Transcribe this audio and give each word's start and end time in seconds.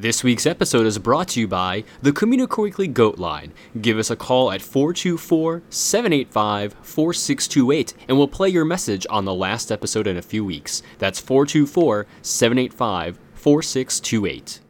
This 0.00 0.24
week's 0.24 0.46
episode 0.46 0.86
is 0.86 0.98
brought 0.98 1.28
to 1.28 1.40
you 1.40 1.46
by 1.46 1.84
the 2.00 2.10
Communicore 2.10 2.62
Weekly 2.62 2.88
Goat 2.88 3.18
Line. 3.18 3.52
Give 3.82 3.98
us 3.98 4.08
a 4.08 4.16
call 4.16 4.50
at 4.50 4.62
424 4.62 5.60
785 5.68 6.72
4628 6.80 7.94
and 8.08 8.16
we'll 8.16 8.26
play 8.26 8.48
your 8.48 8.64
message 8.64 9.06
on 9.10 9.26
the 9.26 9.34
last 9.34 9.70
episode 9.70 10.06
in 10.06 10.16
a 10.16 10.22
few 10.22 10.42
weeks. 10.42 10.82
That's 10.96 11.20
424 11.20 12.06
785 12.22 13.18
4628. 13.34 14.69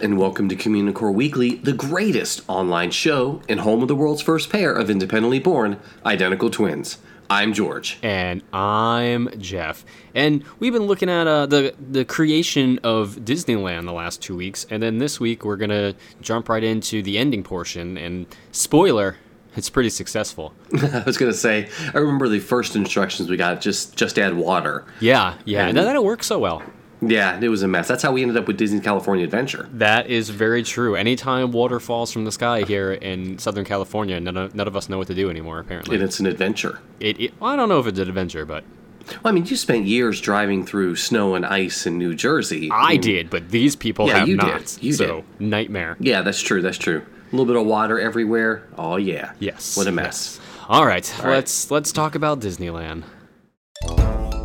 And 0.00 0.18
welcome 0.18 0.48
to 0.48 0.56
Communicore 0.56 1.12
Weekly, 1.12 1.56
the 1.56 1.72
greatest 1.72 2.42
online 2.48 2.90
show 2.90 3.40
and 3.48 3.60
home 3.60 3.82
of 3.82 3.88
the 3.88 3.94
world's 3.96 4.22
first 4.22 4.50
pair 4.50 4.72
of 4.72 4.90
independently 4.90 5.38
born 5.38 5.78
identical 6.06 6.50
twins. 6.50 6.98
I'm 7.30 7.52
George. 7.52 7.98
And 8.02 8.42
I'm 8.52 9.28
Jeff. 9.38 9.84
And 10.14 10.44
we've 10.58 10.72
been 10.72 10.84
looking 10.86 11.10
at 11.10 11.26
uh, 11.26 11.46
the 11.46 11.74
the 11.78 12.04
creation 12.04 12.78
of 12.82 13.16
Disneyland 13.16 13.84
the 13.84 13.92
last 13.92 14.22
two 14.22 14.36
weeks, 14.36 14.66
and 14.70 14.82
then 14.82 14.98
this 14.98 15.20
week 15.20 15.44
we're 15.44 15.56
gonna 15.56 15.94
jump 16.20 16.48
right 16.48 16.64
into 16.64 17.02
the 17.02 17.18
ending 17.18 17.42
portion. 17.42 17.98
And 17.98 18.26
spoiler, 18.52 19.16
it's 19.56 19.68
pretty 19.68 19.90
successful. 19.90 20.54
I 20.82 21.02
was 21.04 21.18
gonna 21.18 21.34
say, 21.34 21.68
I 21.92 21.98
remember 21.98 22.28
the 22.28 22.40
first 22.40 22.76
instructions 22.76 23.28
we 23.28 23.36
got 23.36 23.60
just 23.60 23.94
just 23.96 24.18
add 24.18 24.34
water. 24.34 24.86
Yeah, 25.00 25.34
yeah, 25.44 25.66
And- 25.66 25.76
that 25.76 25.84
didn't 25.84 26.04
work 26.04 26.22
so 26.22 26.38
well. 26.38 26.62
Yeah, 27.00 27.38
it 27.40 27.48
was 27.48 27.62
a 27.62 27.68
mess. 27.68 27.86
That's 27.86 28.02
how 28.02 28.10
we 28.12 28.22
ended 28.22 28.36
up 28.36 28.48
with 28.48 28.56
Disney 28.56 28.80
California 28.80 29.24
Adventure. 29.24 29.68
That 29.72 30.08
is 30.08 30.30
very 30.30 30.62
true. 30.64 30.96
Anytime 30.96 31.52
water 31.52 31.78
falls 31.78 32.12
from 32.12 32.24
the 32.24 32.32
sky 32.32 32.62
here 32.62 32.92
in 32.92 33.38
Southern 33.38 33.64
California, 33.64 34.18
none 34.18 34.36
of, 34.36 34.54
none 34.54 34.66
of 34.66 34.76
us 34.76 34.88
know 34.88 34.98
what 34.98 35.06
to 35.06 35.14
do 35.14 35.30
anymore. 35.30 35.60
Apparently, 35.60 35.94
And 35.94 36.02
it's 36.04 36.18
an 36.18 36.26
adventure. 36.26 36.80
it, 36.98 37.20
it, 37.20 37.40
well, 37.40 37.50
I 37.52 37.56
don't 37.56 37.68
know 37.68 37.78
if 37.78 37.86
it's 37.86 37.98
an 38.00 38.08
adventure, 38.08 38.44
but 38.44 38.64
Well, 39.08 39.20
I 39.26 39.30
mean, 39.30 39.46
you 39.46 39.54
spent 39.56 39.84
years 39.86 40.20
driving 40.20 40.66
through 40.66 40.96
snow 40.96 41.36
and 41.36 41.46
ice 41.46 41.86
in 41.86 41.98
New 41.98 42.14
Jersey. 42.16 42.68
I 42.72 42.92
mean, 42.92 43.00
did. 43.00 43.30
But 43.30 43.50
these 43.50 43.76
people 43.76 44.08
Yeah, 44.08 44.18
have 44.18 44.28
you 44.28 44.36
did. 44.36 44.46
not. 44.46 44.82
You 44.82 44.92
so 44.92 45.24
nightmare. 45.38 45.96
Yeah, 46.00 46.22
that's 46.22 46.42
true. 46.42 46.62
That's 46.62 46.78
true. 46.78 47.02
A 47.30 47.30
little 47.30 47.46
bit 47.46 47.56
of 47.60 47.66
water 47.66 48.00
everywhere. 48.00 48.66
Oh 48.76 48.96
yeah. 48.96 49.32
Yes. 49.38 49.76
What 49.76 49.86
a 49.86 49.92
mess. 49.92 50.40
yes. 50.40 50.40
All 50.68 50.84
right, 50.84 51.14
right. 51.22 51.30
let's 51.30 51.70
let's 51.70 51.92
talk 51.92 52.14
about 52.16 52.40
Disneyland. 52.40 53.04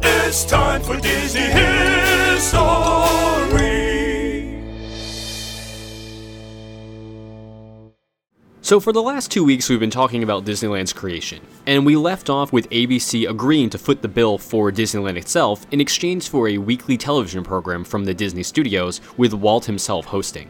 It's 0.05 0.45
time 0.45 0.81
for 0.81 0.99
Disney 0.99 1.41
History. 2.43 3.83
So, 8.61 8.79
for 8.79 8.91
the 8.91 9.01
last 9.01 9.31
two 9.31 9.43
weeks, 9.43 9.69
we've 9.69 9.79
been 9.79 9.89
talking 9.89 10.23
about 10.23 10.45
Disneyland's 10.45 10.93
creation, 10.93 11.41
and 11.67 11.85
we 11.85 11.95
left 11.95 12.29
off 12.29 12.51
with 12.51 12.69
ABC 12.69 13.29
agreeing 13.29 13.69
to 13.69 13.77
foot 13.77 14.01
the 14.01 14.07
bill 14.07 14.37
for 14.37 14.71
Disneyland 14.71 15.17
itself 15.17 15.65
in 15.71 15.79
exchange 15.79 16.29
for 16.29 16.49
a 16.49 16.57
weekly 16.57 16.97
television 16.97 17.43
program 17.43 17.83
from 17.83 18.03
the 18.05 18.13
Disney 18.13 18.43
studios, 18.43 18.99
with 19.17 19.33
Walt 19.33 19.65
himself 19.65 20.05
hosting. 20.05 20.49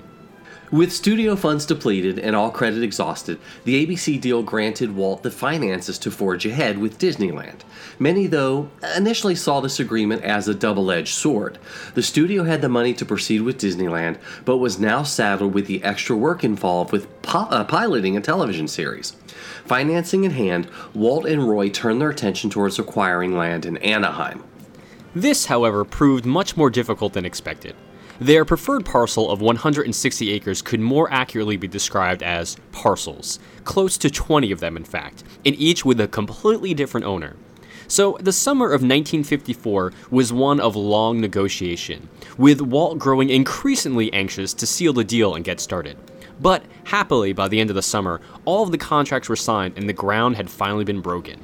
With 0.72 0.92
studio 0.92 1.36
funds 1.36 1.68
depleted 1.68 2.18
and 2.18 2.36
all 2.36 2.50
credit 2.50 2.82
exhausted, 2.82 3.38
the 3.64 3.86
ABC 3.86 4.20
deal 4.20 4.42
granted 4.42 4.96
Walt 4.96 5.22
the 5.22 5.30
finances 5.30 6.00
to 6.00 6.10
forge 6.10 6.48
ahead 6.48 6.80
with 6.80 6.98
Disneyland. 6.98 7.60
Many, 8.00 8.26
though, 8.26 8.72
initially 8.96 9.36
saw 9.36 9.60
this 9.60 9.80
agreement 9.80 10.24
as 10.24 10.48
a 10.48 10.56
double 10.56 10.90
edged 10.90 11.14
sword. 11.14 11.60
The 11.94 12.02
studio 12.02 12.44
had 12.44 12.62
the 12.62 12.70
money 12.70 12.94
to 12.96 13.06
proceed 13.06 13.42
with 13.42 13.60
Disneyland, 13.60 14.18
but 14.46 14.58
was 14.58 14.80
now 14.80 15.04
saddled 15.04 15.54
with 15.54 15.68
the 15.68 15.84
extra 15.84 16.16
work 16.16 16.44
involved 16.44 16.92
with 16.92 17.22
pi- 17.22 17.48
uh, 17.50 17.66
piloting 17.66 18.18
a 18.18 18.22
television 18.22 18.68
series. 18.68 19.12
Financing 19.66 20.24
in 20.24 20.32
hand, 20.32 20.68
Walt 20.96 21.26
and 21.28 21.48
Roy 21.48 21.70
turned 21.70 22.02
their 22.02 22.10
attention 22.10 22.50
towards 22.50 22.80
acquiring 22.80 23.38
land 23.38 23.66
in 23.68 23.78
Anaheim. 23.78 24.44
This, 25.14 25.46
however, 25.46 25.86
proved 25.86 26.26
much 26.26 26.58
more 26.58 26.72
difficult 26.72 27.14
than 27.14 27.26
expected. 27.26 27.76
Their 28.20 28.46
preferred 28.46 28.86
parcel 28.86 29.32
of 29.32 29.42
160 29.42 30.32
acres 30.32 30.62
could 30.62 30.80
more 30.80 31.12
accurately 31.12 31.58
be 31.58 31.68
described 31.68 32.22
as 32.22 32.58
parcels, 32.72 33.40
close 33.64 33.98
to 33.98 34.10
20 34.12 34.52
of 34.52 34.60
them, 34.60 34.78
in 34.78 34.84
fact, 34.84 35.24
and 35.44 35.56
each 35.56 35.84
with 35.84 36.00
a 36.00 36.08
completely 36.08 36.76
different 36.76 37.08
owner. 37.08 37.36
So, 37.88 38.18
the 38.22 38.32
summer 38.32 38.68
of 38.68 38.82
1954 38.82 39.94
was 40.12 40.32
one 40.32 40.60
of 40.60 40.76
long 40.76 41.20
negotiation, 41.20 42.08
with 42.38 42.62
Walt 42.62 43.00
growing 43.00 43.30
increasingly 43.30 44.14
anxious 44.14 44.54
to 44.54 44.68
seal 44.68 44.94
the 44.94 45.04
deal 45.04 45.34
and 45.34 45.44
get 45.44 45.60
started. 45.60 45.98
But 46.40 46.64
happily, 46.86 47.34
by 47.34 47.48
the 47.48 47.60
end 47.60 47.72
of 47.72 47.76
the 47.76 47.82
summer, 47.82 48.22
all 48.46 48.64
of 48.64 48.72
the 48.72 48.78
contracts 48.78 49.28
were 49.28 49.36
signed 49.36 49.74
and 49.76 49.90
the 49.90 49.94
ground 49.94 50.36
had 50.36 50.50
finally 50.50 50.84
been 50.84 51.02
broken. 51.02 51.44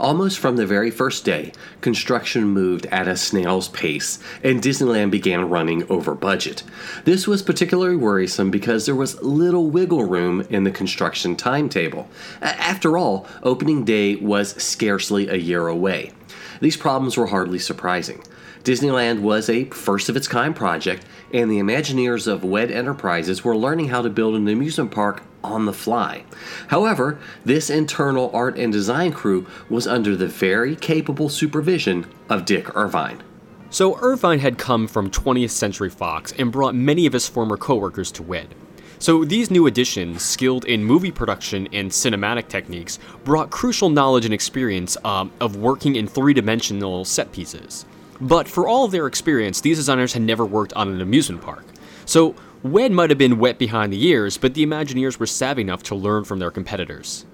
Almost 0.00 0.38
from 0.38 0.56
the 0.56 0.66
very 0.66 0.92
first 0.92 1.24
day, 1.24 1.52
construction 1.80 2.44
moved 2.44 2.86
at 2.86 3.08
a 3.08 3.16
snail's 3.16 3.68
pace, 3.68 4.20
and 4.44 4.62
Disneyland 4.62 5.10
began 5.10 5.50
running 5.50 5.90
over 5.90 6.14
budget. 6.14 6.62
This 7.04 7.26
was 7.26 7.42
particularly 7.42 7.96
worrisome 7.96 8.50
because 8.50 8.86
there 8.86 8.94
was 8.94 9.20
little 9.22 9.70
wiggle 9.70 10.04
room 10.04 10.46
in 10.50 10.62
the 10.62 10.70
construction 10.70 11.34
timetable. 11.34 12.08
After 12.40 12.96
all, 12.96 13.26
opening 13.42 13.84
day 13.84 14.14
was 14.14 14.50
scarcely 14.62 15.28
a 15.28 15.36
year 15.36 15.66
away. 15.66 16.12
These 16.60 16.76
problems 16.76 17.16
were 17.16 17.26
hardly 17.26 17.58
surprising. 17.58 18.22
Disneyland 18.62 19.20
was 19.20 19.48
a 19.48 19.64
first 19.64 20.08
of 20.08 20.16
its 20.16 20.28
kind 20.28 20.54
project, 20.54 21.04
and 21.32 21.50
the 21.50 21.58
Imagineers 21.58 22.26
of 22.26 22.44
WED 22.44 22.70
Enterprises 22.70 23.42
were 23.42 23.56
learning 23.56 23.88
how 23.88 24.02
to 24.02 24.10
build 24.10 24.34
an 24.34 24.46
amusement 24.46 24.90
park 24.90 25.22
on 25.42 25.66
the 25.66 25.72
fly. 25.72 26.24
However, 26.68 27.18
this 27.44 27.70
internal 27.70 28.30
art 28.34 28.56
and 28.58 28.72
design 28.72 29.12
crew 29.12 29.46
was 29.68 29.86
under 29.86 30.16
the 30.16 30.26
very 30.26 30.76
capable 30.76 31.28
supervision 31.28 32.06
of 32.28 32.44
Dick 32.44 32.74
Irvine. 32.76 33.22
So 33.70 33.98
Irvine 34.00 34.38
had 34.38 34.56
come 34.56 34.88
from 34.88 35.10
20th 35.10 35.50
Century 35.50 35.90
Fox 35.90 36.32
and 36.38 36.50
brought 36.50 36.74
many 36.74 37.04
of 37.06 37.12
his 37.12 37.28
former 37.28 37.56
coworkers 37.56 38.10
to 38.12 38.22
WED. 38.22 38.54
So 38.98 39.24
these 39.24 39.50
new 39.50 39.66
additions, 39.66 40.22
skilled 40.22 40.64
in 40.64 40.82
movie 40.82 41.12
production 41.12 41.68
and 41.72 41.90
cinematic 41.90 42.48
techniques, 42.48 42.98
brought 43.24 43.50
crucial 43.50 43.90
knowledge 43.90 44.24
and 44.24 44.34
experience 44.34 44.96
um, 45.04 45.30
of 45.40 45.54
working 45.54 45.94
in 45.94 46.08
three-dimensional 46.08 47.04
set 47.04 47.30
pieces. 47.30 47.84
But 48.20 48.48
for 48.48 48.66
all 48.66 48.88
their 48.88 49.06
experience, 49.06 49.60
these 49.60 49.76
designers 49.76 50.14
had 50.14 50.22
never 50.22 50.44
worked 50.44 50.72
on 50.72 50.88
an 50.88 51.00
amusement 51.00 51.42
park. 51.42 51.64
So 52.06 52.34
WED 52.64 52.90
might 52.90 53.08
have 53.08 53.18
been 53.18 53.38
wet 53.38 53.56
behind 53.56 53.92
the 53.92 54.04
ears, 54.04 54.36
but 54.36 54.54
the 54.54 54.66
Imagineers 54.66 55.20
were 55.20 55.26
savvy 55.26 55.62
enough 55.62 55.84
to 55.84 55.94
learn 55.94 56.24
from 56.24 56.40
their 56.40 56.50
competitors. 56.50 57.24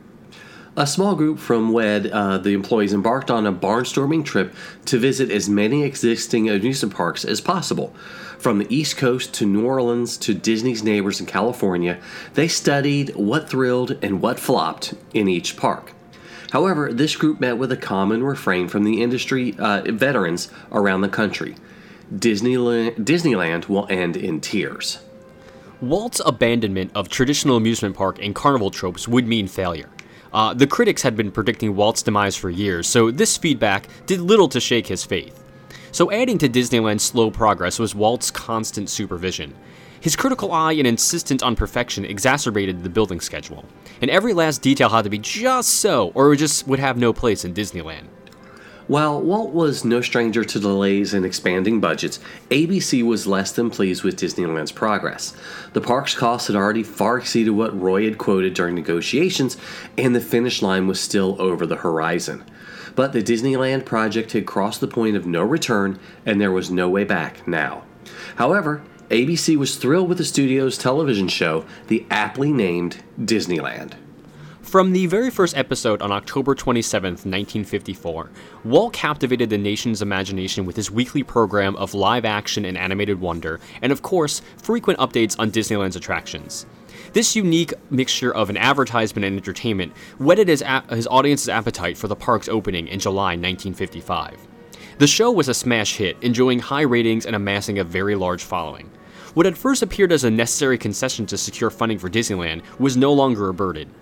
A 0.77 0.87
small 0.87 1.15
group 1.15 1.39
from 1.39 1.73
WED, 1.73 2.09
uh, 2.09 2.37
the 2.37 2.53
employees, 2.53 2.93
embarked 2.93 3.31
on 3.31 3.47
a 3.47 3.53
barnstorming 3.53 4.23
trip 4.23 4.55
to 4.84 4.99
visit 4.99 5.31
as 5.31 5.49
many 5.49 5.83
existing 5.83 6.51
amusement 6.51 6.95
parks 6.95 7.25
as 7.25 7.41
possible. 7.41 7.95
From 8.39 8.59
the 8.59 8.75
East 8.75 8.99
Coast 8.99 9.33
to 9.34 9.47
New 9.47 9.65
Orleans 9.65 10.19
to 10.19 10.34
Disney's 10.34 10.83
neighbors 10.83 11.21
in 11.21 11.27
California, 11.27 11.99
they 12.34 12.49
studied 12.49 13.17
what 13.17 13.49
thrilled 13.49 13.97
and 14.03 14.21
what 14.21 14.39
flopped 14.39 14.93
in 15.15 15.27
each 15.27 15.57
park. 15.57 15.93
However, 16.51 16.93
this 16.93 17.16
group 17.16 17.41
met 17.41 17.57
with 17.57 17.72
a 17.72 17.78
common 17.78 18.22
refrain 18.22 18.69
from 18.69 18.84
the 18.84 19.03
industry 19.03 19.54
uh, 19.59 19.83
veterans 19.87 20.51
around 20.71 21.01
the 21.01 21.09
country 21.09 21.57
Disneyland, 22.15 22.97
Disneyland 22.97 23.69
will 23.71 23.87
end 23.89 24.19
in 24.19 24.43
tears. 24.43 24.98
Walt's 25.80 26.21
abandonment 26.24 26.92
of 26.94 27.09
traditional 27.09 27.56
amusement 27.56 27.97
park 27.97 28.18
and 28.22 28.34
carnival 28.34 28.71
tropes 28.71 29.09
would 29.09 29.26
mean 29.26 29.48
failure. 29.48 29.91
Uh, 30.32 30.54
the 30.54 30.66
critics 30.66 31.03
had 31.03 31.16
been 31.16 31.30
predicting 31.30 31.76
Walt's 31.76 32.03
demise 32.03 32.36
for 32.36 32.50
years, 32.50 32.86
so 32.86 33.10
this 33.10 33.36
feedback 33.36 33.88
did 34.06 34.21
little 34.21 34.48
to 34.48 34.60
shake 34.60 34.86
his 34.86 35.04
faith. 35.04 35.42
So, 35.92 36.10
adding 36.10 36.38
to 36.38 36.48
Disneyland's 36.48 37.04
slow 37.04 37.30
progress 37.30 37.78
was 37.78 37.94
Walt's 37.94 38.30
constant 38.30 38.91
supervision. 38.91 39.54
His 40.00 40.16
critical 40.16 40.53
eye 40.53 40.72
and 40.72 40.86
insistence 40.86 41.42
on 41.42 41.54
perfection 41.54 42.04
exacerbated 42.04 42.82
the 42.82 42.91
building 42.91 43.21
schedule, 43.21 43.65
and 44.00 44.10
every 44.10 44.32
last 44.32 44.60
detail 44.60 44.88
had 44.88 45.04
to 45.04 45.10
be 45.10 45.18
just 45.18 45.68
so, 45.71 46.10
or 46.15 46.32
it 46.32 46.38
just 46.38 46.66
would 46.66 46.80
have 46.80 46.98
no 46.98 47.12
place 47.12 47.44
in 47.44 47.54
Disneyland. 47.54 48.09
While 48.86 49.22
Walt 49.22 49.54
was 49.54 49.83
no 49.83 50.03
stranger 50.03 50.45
to 50.45 50.60
delays 50.60 51.15
and 51.15 51.25
expanding 51.25 51.81
budgets, 51.81 52.21
ABC 52.51 53.03
was 53.03 53.27
less 53.27 53.51
than 53.51 53.71
pleased 53.71 54.03
with 54.03 54.19
Disneyland's 54.19 54.72
progress. 54.72 55.33
The 55.72 55.81
park's 55.81 56.15
costs 56.15 56.48
had 56.48 56.57
already 56.57 56.83
far 56.83 57.16
exceeded 57.16 57.53
what 57.53 57.81
Roy 57.81 58.04
had 58.04 58.19
quoted 58.19 58.53
during 58.53 58.75
negotiations, 58.75 59.57
and 59.97 60.15
the 60.15 60.21
finish 60.21 60.60
line 60.60 60.86
was 60.86 61.01
still 61.01 61.41
over 61.41 61.65
the 61.65 61.77
horizon. 61.77 62.45
But 62.95 63.15
the 63.15 63.22
Disneyland 63.22 63.86
project 63.86 64.33
had 64.33 64.45
crossed 64.45 64.83
the 64.83 64.86
point 64.86 65.16
of 65.16 65.25
no 65.25 65.42
return, 65.42 65.98
and 66.27 66.39
there 66.39 66.53
was 66.53 66.71
no 66.71 66.91
way 66.91 67.04
back 67.04 67.48
now. 67.48 67.84
However, 68.36 68.83
ABC 69.09 69.57
was 69.57 69.77
thrilled 69.77 70.10
with 70.10 70.19
the 70.19 70.25
studio's 70.25 70.77
television 70.77 71.28
show, 71.28 71.65
the 71.86 72.04
aptly 72.10 72.53
named 72.53 73.03
Disneyland. 73.19 73.95
From 74.74 74.91
the 74.91 75.06
very 75.06 75.30
first 75.30 75.56
episode 75.56 76.03
on 76.03 76.10
October 76.10 76.53
27, 76.53 77.12
1954, 77.12 78.30
Walt 78.65 78.92
captivated 78.92 79.48
the 79.48 79.56
nation's 79.56 80.03
imagination 80.03 80.66
with 80.66 80.74
his 80.74 80.91
weekly 80.91 81.22
program 81.22 81.76
of 81.76 81.94
live 81.94 82.24
action 82.24 82.65
and 82.65 82.76
animated 82.76 83.21
wonder, 83.21 83.60
and 83.82 83.92
of 83.92 84.03
course, 84.03 84.42
frequent 84.56 84.98
updates 84.98 85.36
on 85.38 85.53
Disneyland's 85.53 85.94
attractions. 85.94 86.66
This 87.12 87.36
unique 87.36 87.72
mixture 87.88 88.34
of 88.34 88.50
an 88.50 88.56
advertisement 88.56 89.24
and 89.24 89.36
entertainment 89.36 89.92
whetted 90.18 90.48
his, 90.48 90.65
his 90.91 91.06
audience's 91.06 91.48
appetite 91.48 91.97
for 91.97 92.09
the 92.09 92.16
park's 92.16 92.48
opening 92.48 92.88
in 92.88 92.98
July 92.98 93.36
1955. 93.36 94.36
The 94.98 95.06
show 95.06 95.30
was 95.30 95.47
a 95.47 95.54
smash 95.54 95.98
hit, 95.98 96.16
enjoying 96.21 96.59
high 96.59 96.82
ratings 96.82 97.26
and 97.26 97.36
amassing 97.36 97.78
a 97.78 97.84
very 97.84 98.16
large 98.16 98.42
following. 98.42 98.91
What 99.34 99.47
at 99.47 99.56
first 99.56 99.82
appeared 99.82 100.10
as 100.10 100.24
a 100.24 100.32
necessary 100.32 100.78
concession 100.78 101.26
to 101.26 101.38
secure 101.38 101.71
funding 101.71 102.00
for 102.00 102.10
Disneyland 102.10 102.62
was 102.80 102.97
no 102.97 103.12
longer 103.12 103.48
a 103.48 103.54
burden. 103.54 103.94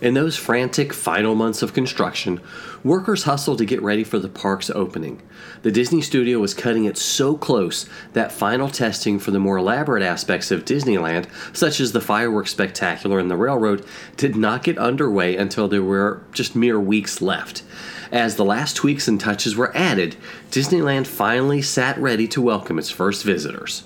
In 0.00 0.14
those 0.14 0.36
frantic 0.36 0.92
final 0.92 1.34
months 1.34 1.60
of 1.60 1.74
construction, 1.74 2.40
workers 2.84 3.24
hustled 3.24 3.58
to 3.58 3.64
get 3.64 3.82
ready 3.82 4.04
for 4.04 4.20
the 4.20 4.28
park's 4.28 4.70
opening. 4.70 5.20
The 5.62 5.72
Disney 5.72 6.02
studio 6.02 6.38
was 6.38 6.54
cutting 6.54 6.84
it 6.84 6.96
so 6.96 7.36
close 7.36 7.88
that 8.12 8.30
final 8.30 8.68
testing 8.68 9.18
for 9.18 9.32
the 9.32 9.40
more 9.40 9.56
elaborate 9.56 10.04
aspects 10.04 10.52
of 10.52 10.64
Disneyland, 10.64 11.26
such 11.52 11.80
as 11.80 11.90
the 11.90 12.00
fireworks 12.00 12.52
spectacular 12.52 13.18
and 13.18 13.28
the 13.28 13.36
railroad, 13.36 13.84
did 14.16 14.36
not 14.36 14.62
get 14.62 14.78
underway 14.78 15.36
until 15.36 15.66
there 15.66 15.82
were 15.82 16.22
just 16.30 16.54
mere 16.54 16.78
weeks 16.78 17.20
left. 17.20 17.64
As 18.12 18.36
the 18.36 18.44
last 18.44 18.76
tweaks 18.76 19.08
and 19.08 19.18
touches 19.18 19.56
were 19.56 19.76
added, 19.76 20.14
Disneyland 20.52 21.08
finally 21.08 21.60
sat 21.60 21.98
ready 21.98 22.28
to 22.28 22.40
welcome 22.40 22.78
its 22.78 22.88
first 22.90 23.24
visitors. 23.24 23.82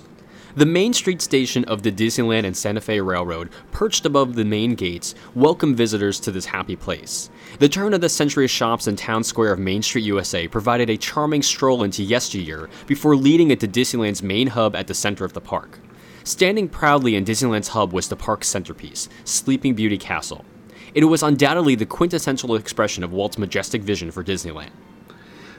The 0.55 0.67
Main 0.67 0.93
Street 0.93 1.19
station 1.19 1.65
of 1.65 1.81
the 1.81 1.91
Disneyland 1.91 2.45
and 2.45 2.55
Santa 2.55 2.79
Fe 2.79 2.99
Railroad, 3.01 3.49
perched 3.71 4.05
above 4.05 4.35
the 4.35 4.45
main 4.45 4.75
gates, 4.75 5.15
welcomed 5.33 5.75
visitors 5.75 6.19
to 6.19 6.31
this 6.31 6.45
happy 6.45 6.75
place. 6.75 7.31
The 7.57 7.67
turn 7.67 7.91
of 7.95 8.01
the 8.01 8.09
century 8.09 8.47
shops 8.47 8.85
and 8.85 8.95
town 8.95 9.23
square 9.23 9.51
of 9.51 9.57
Main 9.57 9.81
Street, 9.81 10.03
USA 10.03 10.47
provided 10.47 10.91
a 10.91 10.97
charming 10.97 11.41
stroll 11.41 11.81
into 11.81 12.03
yesteryear 12.03 12.69
before 12.85 13.15
leading 13.15 13.49
it 13.49 13.59
to 13.61 13.67
Disneyland's 13.67 14.21
main 14.21 14.45
hub 14.45 14.75
at 14.75 14.85
the 14.85 14.93
center 14.93 15.25
of 15.25 15.33
the 15.33 15.41
park. 15.41 15.79
Standing 16.23 16.69
proudly 16.69 17.15
in 17.15 17.25
Disneyland's 17.25 17.69
hub 17.69 17.91
was 17.91 18.07
the 18.07 18.15
park's 18.15 18.47
centerpiece, 18.47 19.09
Sleeping 19.23 19.73
Beauty 19.73 19.97
Castle. 19.97 20.45
It 20.93 21.05
was 21.05 21.23
undoubtedly 21.23 21.73
the 21.73 21.87
quintessential 21.87 22.53
expression 22.53 23.03
of 23.03 23.11
Walt's 23.11 23.39
majestic 23.39 23.81
vision 23.81 24.11
for 24.11 24.23
Disneyland. 24.23 24.69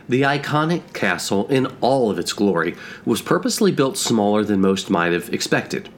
The 0.06 0.23
iconic 0.23 0.93
castle, 0.93 1.47
in 1.49 1.67
all 1.81 2.11
of 2.11 2.19
its 2.19 2.35
glory, 2.35 2.77
was 3.06 3.23
purposely 3.23 3.73
built 3.73 3.97
smaller 3.97 4.45
than 4.45 4.61
most 4.61 4.91
might 4.91 5.12
have 5.12 5.33
expected. 5.33 5.89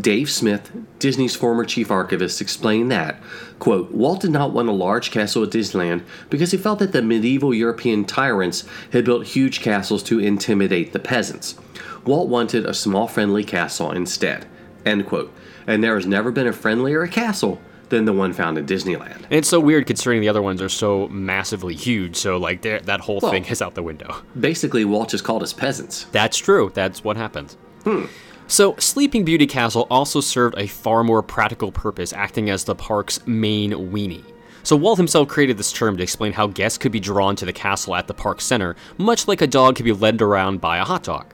Dave 0.00 0.30
Smith, 0.30 0.70
Disney's 1.00 1.34
former 1.34 1.64
chief 1.64 1.90
archivist, 1.90 2.40
explained 2.40 2.90
that, 2.92 3.20
quote, 3.58 3.90
Walt 3.90 4.20
did 4.20 4.30
not 4.30 4.52
want 4.52 4.68
a 4.68 4.72
large 4.72 5.10
castle 5.10 5.42
at 5.42 5.50
Disneyland 5.50 6.02
because 6.30 6.52
he 6.52 6.56
felt 6.56 6.78
that 6.78 6.92
the 6.92 7.02
medieval 7.02 7.52
European 7.52 8.04
tyrants 8.04 8.64
had 8.92 9.04
built 9.04 9.26
huge 9.26 9.60
castles 9.60 10.04
to 10.04 10.20
intimidate 10.20 10.92
the 10.92 11.00
peasants. 11.00 11.56
Walt 12.06 12.28
wanted 12.28 12.64
a 12.64 12.72
small, 12.72 13.08
friendly 13.08 13.42
castle 13.42 13.90
instead, 13.90 14.46
end 14.86 15.06
quote. 15.06 15.32
And 15.66 15.82
there 15.82 15.96
has 15.96 16.06
never 16.06 16.30
been 16.30 16.46
a 16.46 16.52
friendlier 16.52 17.06
castle 17.08 17.60
than 17.90 18.04
the 18.04 18.12
one 18.12 18.32
found 18.32 18.58
in 18.58 18.66
Disneyland. 18.66 19.16
And 19.24 19.32
it's 19.32 19.48
so 19.48 19.60
weird 19.60 19.86
considering 19.86 20.20
the 20.20 20.28
other 20.28 20.42
ones 20.42 20.60
are 20.62 20.68
so 20.68 21.08
massively 21.08 21.74
huge, 21.74 22.16
so 22.16 22.36
like 22.36 22.62
that 22.62 23.00
whole 23.00 23.20
Well- 23.22 23.32
thing 23.32 23.44
is 23.46 23.62
out 23.62 23.74
the 23.74 23.82
window. 23.82 24.14
Basically, 24.38 24.84
Walt 24.84 25.08
just 25.10 25.24
called 25.24 25.42
us 25.42 25.52
peasants. 25.52 26.06
That's 26.12 26.36
true. 26.36 26.70
That's 26.74 27.02
what 27.04 27.16
happened. 27.16 27.56
So, 28.46 28.74
Sleeping 28.78 29.24
Beauty 29.24 29.46
Castle 29.46 29.86
also 29.90 30.20
served 30.20 30.54
a 30.58 30.66
far 30.66 31.04
more 31.04 31.22
practical 31.22 31.70
purpose, 31.70 32.12
acting 32.12 32.48
as 32.50 32.64
the 32.64 32.74
park's 32.74 33.20
main 33.26 33.72
weenie. 33.72 34.24
So, 34.62 34.74
Walt 34.76 34.98
himself 34.98 35.28
created 35.28 35.58
this 35.58 35.72
term 35.72 35.96
to 35.96 36.02
explain 36.02 36.32
how 36.32 36.46
guests 36.48 36.78
could 36.78 36.92
be 36.92 37.00
drawn 37.00 37.36
to 37.36 37.44
the 37.46 37.52
castle 37.52 37.94
at 37.94 38.06
the 38.06 38.14
park 38.14 38.40
center, 38.40 38.74
much 38.96 39.28
like 39.28 39.42
a 39.42 39.46
dog 39.46 39.76
could 39.76 39.84
be 39.84 39.92
led 39.92 40.20
around 40.22 40.60
by 40.60 40.78
a 40.78 40.84
hot 40.84 41.02
dog. 41.02 41.26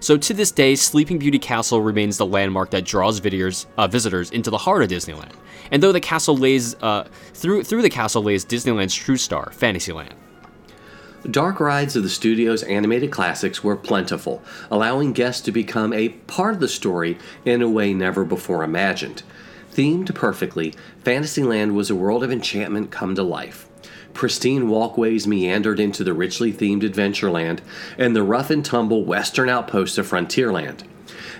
So, 0.00 0.16
to 0.16 0.34
this 0.34 0.50
day, 0.50 0.74
Sleeping 0.74 1.18
Beauty 1.18 1.38
Castle 1.38 1.80
remains 1.82 2.16
the 2.16 2.26
landmark 2.26 2.70
that 2.70 2.84
draws 2.84 3.18
visitors, 3.18 3.66
uh, 3.76 3.86
visitors 3.86 4.30
into 4.30 4.50
the 4.50 4.58
heart 4.58 4.82
of 4.82 4.88
Disneyland. 4.88 5.32
And 5.72 5.82
though 5.82 5.90
the 5.90 6.00
castle 6.00 6.36
lays 6.36 6.76
uh, 6.82 7.08
through 7.34 7.64
through 7.64 7.82
the 7.82 7.90
castle 7.90 8.22
lays 8.22 8.44
Disneyland's 8.44 8.94
true 8.94 9.16
star, 9.16 9.50
Fantasyland. 9.52 10.14
Dark 11.30 11.60
rides 11.60 11.96
of 11.96 12.02
the 12.02 12.08
studio's 12.08 12.64
animated 12.64 13.10
classics 13.10 13.64
were 13.64 13.76
plentiful, 13.76 14.42
allowing 14.70 15.12
guests 15.12 15.40
to 15.42 15.52
become 15.52 15.92
a 15.92 16.10
part 16.10 16.54
of 16.54 16.60
the 16.60 16.68
story 16.68 17.16
in 17.44 17.62
a 17.62 17.68
way 17.68 17.94
never 17.94 18.24
before 18.24 18.64
imagined. 18.64 19.22
Themed 19.72 20.12
perfectly, 20.14 20.74
Fantasyland 21.04 21.74
was 21.74 21.90
a 21.90 21.94
world 21.94 22.22
of 22.22 22.32
enchantment 22.32 22.90
come 22.90 23.14
to 23.14 23.22
life. 23.22 23.68
Pristine 24.12 24.68
walkways 24.68 25.26
meandered 25.26 25.80
into 25.80 26.04
the 26.04 26.12
richly 26.12 26.52
themed 26.52 26.82
Adventureland 26.82 27.60
and 27.96 28.14
the 28.14 28.22
rough 28.22 28.50
and 28.50 28.64
tumble 28.64 29.04
western 29.04 29.48
outposts 29.48 29.96
of 29.96 30.10
Frontierland. 30.10 30.82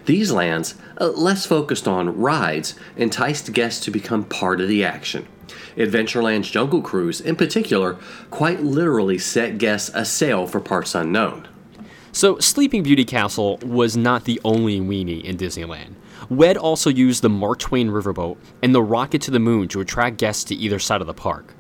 These 0.05 0.33
lands, 0.33 0.75
uh, 1.01 1.09
less 1.11 1.47
focused 1.47 1.87
on 1.87 2.19
rides, 2.19 2.75
enticed 2.97 3.53
guests 3.53 3.85
to 3.85 3.91
become 3.91 4.25
part 4.25 4.61
of 4.61 4.69
the 4.69 4.85
action. 4.85 5.27
Adventureland's 5.77 6.51
Jungle 6.51 6.83
Cruise, 6.83 7.21
in 7.21 7.37
particular, 7.37 7.97
quite 8.31 8.63
literally 8.63 9.19
set 9.19 9.59
guests 9.59 9.91
a 9.95 10.05
sail 10.05 10.47
for 10.47 10.61
parts 10.61 10.95
unknown. 10.95 11.49
So, 12.11 12.39
Sleeping 12.39 12.83
Beauty 12.83 13.05
Castle 13.05 13.59
was 13.63 13.97
not 13.97 14.25
the 14.25 14.41
only 14.45 14.81
weenie 14.81 15.25
in 15.25 15.37
Disneyland. 15.37 15.95
WED 16.29 16.57
also 16.57 16.91
used 16.91 17.23
the 17.23 17.31
Mark 17.31 17.59
Twain 17.59 17.89
riverboat 17.89 18.37
and 18.63 18.75
the 18.75 18.83
Rocket 18.83 19.23
to 19.23 19.31
the 19.31 19.39
Moon 19.39 19.69
to 19.69 19.81
attract 19.81 20.19
guests 20.19 20.45
to 20.45 20.55
either 20.55 20.79
side 20.79 21.01
of 21.01 21.07
the 21.07 21.15
park. 21.15 21.55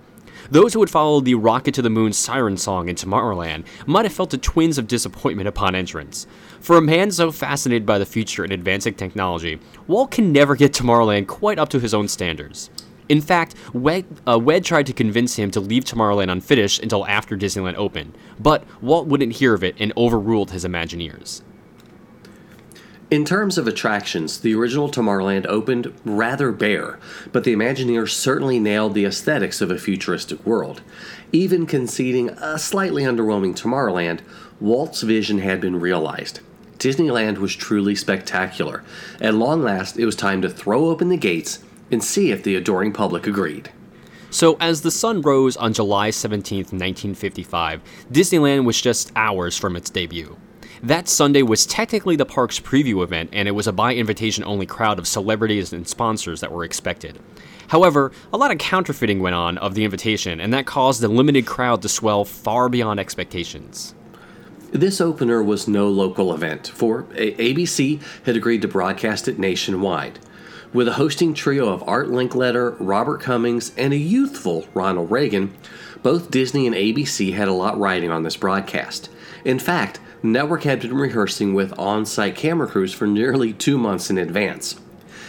Those 0.50 0.74
who 0.74 0.80
had 0.80 0.90
followed 0.90 1.24
the 1.24 1.34
Rocket 1.34 1.74
to 1.74 1.82
the 1.82 1.90
Moon 1.90 2.12
siren 2.12 2.56
song 2.56 2.88
in 2.88 2.96
Tomorrowland 2.96 3.64
might 3.86 4.04
have 4.04 4.12
felt 4.12 4.30
the 4.30 4.38
twins 4.38 4.78
of 4.78 4.88
disappointment 4.88 5.48
upon 5.48 5.74
entrance. 5.74 6.26
For 6.60 6.76
a 6.76 6.82
man 6.82 7.10
so 7.10 7.30
fascinated 7.30 7.86
by 7.86 7.98
the 7.98 8.06
future 8.06 8.44
and 8.44 8.52
advancing 8.52 8.94
technology, 8.94 9.60
Walt 9.86 10.10
can 10.10 10.32
never 10.32 10.56
get 10.56 10.72
Tomorrowland 10.72 11.26
quite 11.26 11.58
up 11.58 11.68
to 11.70 11.80
his 11.80 11.94
own 11.94 12.08
standards. 12.08 12.70
In 13.08 13.20
fact, 13.20 13.54
Wed, 13.72 14.04
uh, 14.26 14.38
Wed 14.38 14.64
tried 14.64 14.86
to 14.86 14.92
convince 14.92 15.36
him 15.36 15.50
to 15.50 15.60
leave 15.60 15.84
Tomorrowland 15.84 16.30
unfinished 16.30 16.82
until 16.82 17.06
after 17.06 17.36
Disneyland 17.36 17.76
opened, 17.76 18.16
but 18.40 18.64
Walt 18.80 19.06
wouldn't 19.06 19.34
hear 19.34 19.54
of 19.54 19.64
it 19.64 19.76
and 19.78 19.92
overruled 19.96 20.50
his 20.50 20.64
Imagineers. 20.64 21.42
In 23.12 23.26
terms 23.26 23.58
of 23.58 23.68
attractions, 23.68 24.40
the 24.40 24.54
original 24.54 24.88
Tomorrowland 24.88 25.44
opened 25.46 25.92
rather 26.02 26.50
bare, 26.50 26.98
but 27.30 27.44
the 27.44 27.54
Imagineers 27.54 28.08
certainly 28.08 28.58
nailed 28.58 28.94
the 28.94 29.04
aesthetics 29.04 29.60
of 29.60 29.70
a 29.70 29.76
futuristic 29.76 30.46
world. 30.46 30.80
Even 31.30 31.66
conceding 31.66 32.30
a 32.30 32.58
slightly 32.58 33.02
underwhelming 33.02 33.54
Tomorrowland, 33.54 34.20
Walt's 34.60 35.02
vision 35.02 35.40
had 35.40 35.60
been 35.60 35.78
realized. 35.78 36.40
Disneyland 36.78 37.36
was 37.36 37.54
truly 37.54 37.94
spectacular. 37.94 38.82
At 39.20 39.34
long 39.34 39.62
last, 39.62 39.98
it 39.98 40.06
was 40.06 40.16
time 40.16 40.40
to 40.40 40.48
throw 40.48 40.86
open 40.86 41.10
the 41.10 41.18
gates 41.18 41.58
and 41.90 42.02
see 42.02 42.30
if 42.30 42.42
the 42.42 42.56
adoring 42.56 42.94
public 42.94 43.26
agreed. 43.26 43.70
So, 44.30 44.56
as 44.58 44.80
the 44.80 44.90
sun 44.90 45.20
rose 45.20 45.58
on 45.58 45.74
July 45.74 46.08
17, 46.08 46.60
1955, 46.60 47.82
Disneyland 48.10 48.64
was 48.64 48.80
just 48.80 49.12
hours 49.14 49.58
from 49.58 49.76
its 49.76 49.90
debut. 49.90 50.38
That 50.84 51.06
Sunday 51.06 51.42
was 51.42 51.64
technically 51.64 52.16
the 52.16 52.26
park's 52.26 52.58
preview 52.58 53.04
event, 53.04 53.30
and 53.32 53.46
it 53.46 53.52
was 53.52 53.68
a 53.68 53.72
by 53.72 53.94
invitation 53.94 54.42
only 54.42 54.66
crowd 54.66 54.98
of 54.98 55.06
celebrities 55.06 55.72
and 55.72 55.86
sponsors 55.86 56.40
that 56.40 56.50
were 56.50 56.64
expected. 56.64 57.20
However, 57.68 58.10
a 58.32 58.36
lot 58.36 58.50
of 58.50 58.58
counterfeiting 58.58 59.20
went 59.20 59.36
on 59.36 59.58
of 59.58 59.76
the 59.76 59.84
invitation, 59.84 60.40
and 60.40 60.52
that 60.52 60.66
caused 60.66 61.00
the 61.00 61.06
limited 61.06 61.46
crowd 61.46 61.82
to 61.82 61.88
swell 61.88 62.24
far 62.24 62.68
beyond 62.68 62.98
expectations. 62.98 63.94
This 64.72 65.00
opener 65.00 65.40
was 65.40 65.68
no 65.68 65.88
local 65.88 66.34
event, 66.34 66.72
for 66.74 67.04
ABC 67.14 68.02
had 68.26 68.36
agreed 68.36 68.62
to 68.62 68.68
broadcast 68.68 69.28
it 69.28 69.38
nationwide. 69.38 70.18
With 70.72 70.88
a 70.88 70.94
hosting 70.94 71.32
trio 71.32 71.68
of 71.68 71.86
Art 71.86 72.08
Linkletter, 72.08 72.76
Robert 72.80 73.20
Cummings, 73.20 73.70
and 73.76 73.92
a 73.92 73.96
youthful 73.96 74.66
Ronald 74.74 75.12
Reagan, 75.12 75.54
both 76.02 76.30
Disney 76.30 76.66
and 76.66 76.76
ABC 76.76 77.34
had 77.34 77.48
a 77.48 77.52
lot 77.52 77.78
riding 77.78 78.10
on 78.10 78.22
this 78.22 78.36
broadcast. 78.36 79.10
In 79.44 79.58
fact, 79.58 80.00
the 80.22 80.28
network 80.28 80.62
had 80.62 80.80
been 80.80 80.94
rehearsing 80.94 81.52
with 81.52 81.76
on 81.78 82.06
site 82.06 82.36
camera 82.36 82.68
crews 82.68 82.94
for 82.94 83.06
nearly 83.06 83.52
two 83.52 83.76
months 83.76 84.08
in 84.08 84.18
advance. 84.18 84.80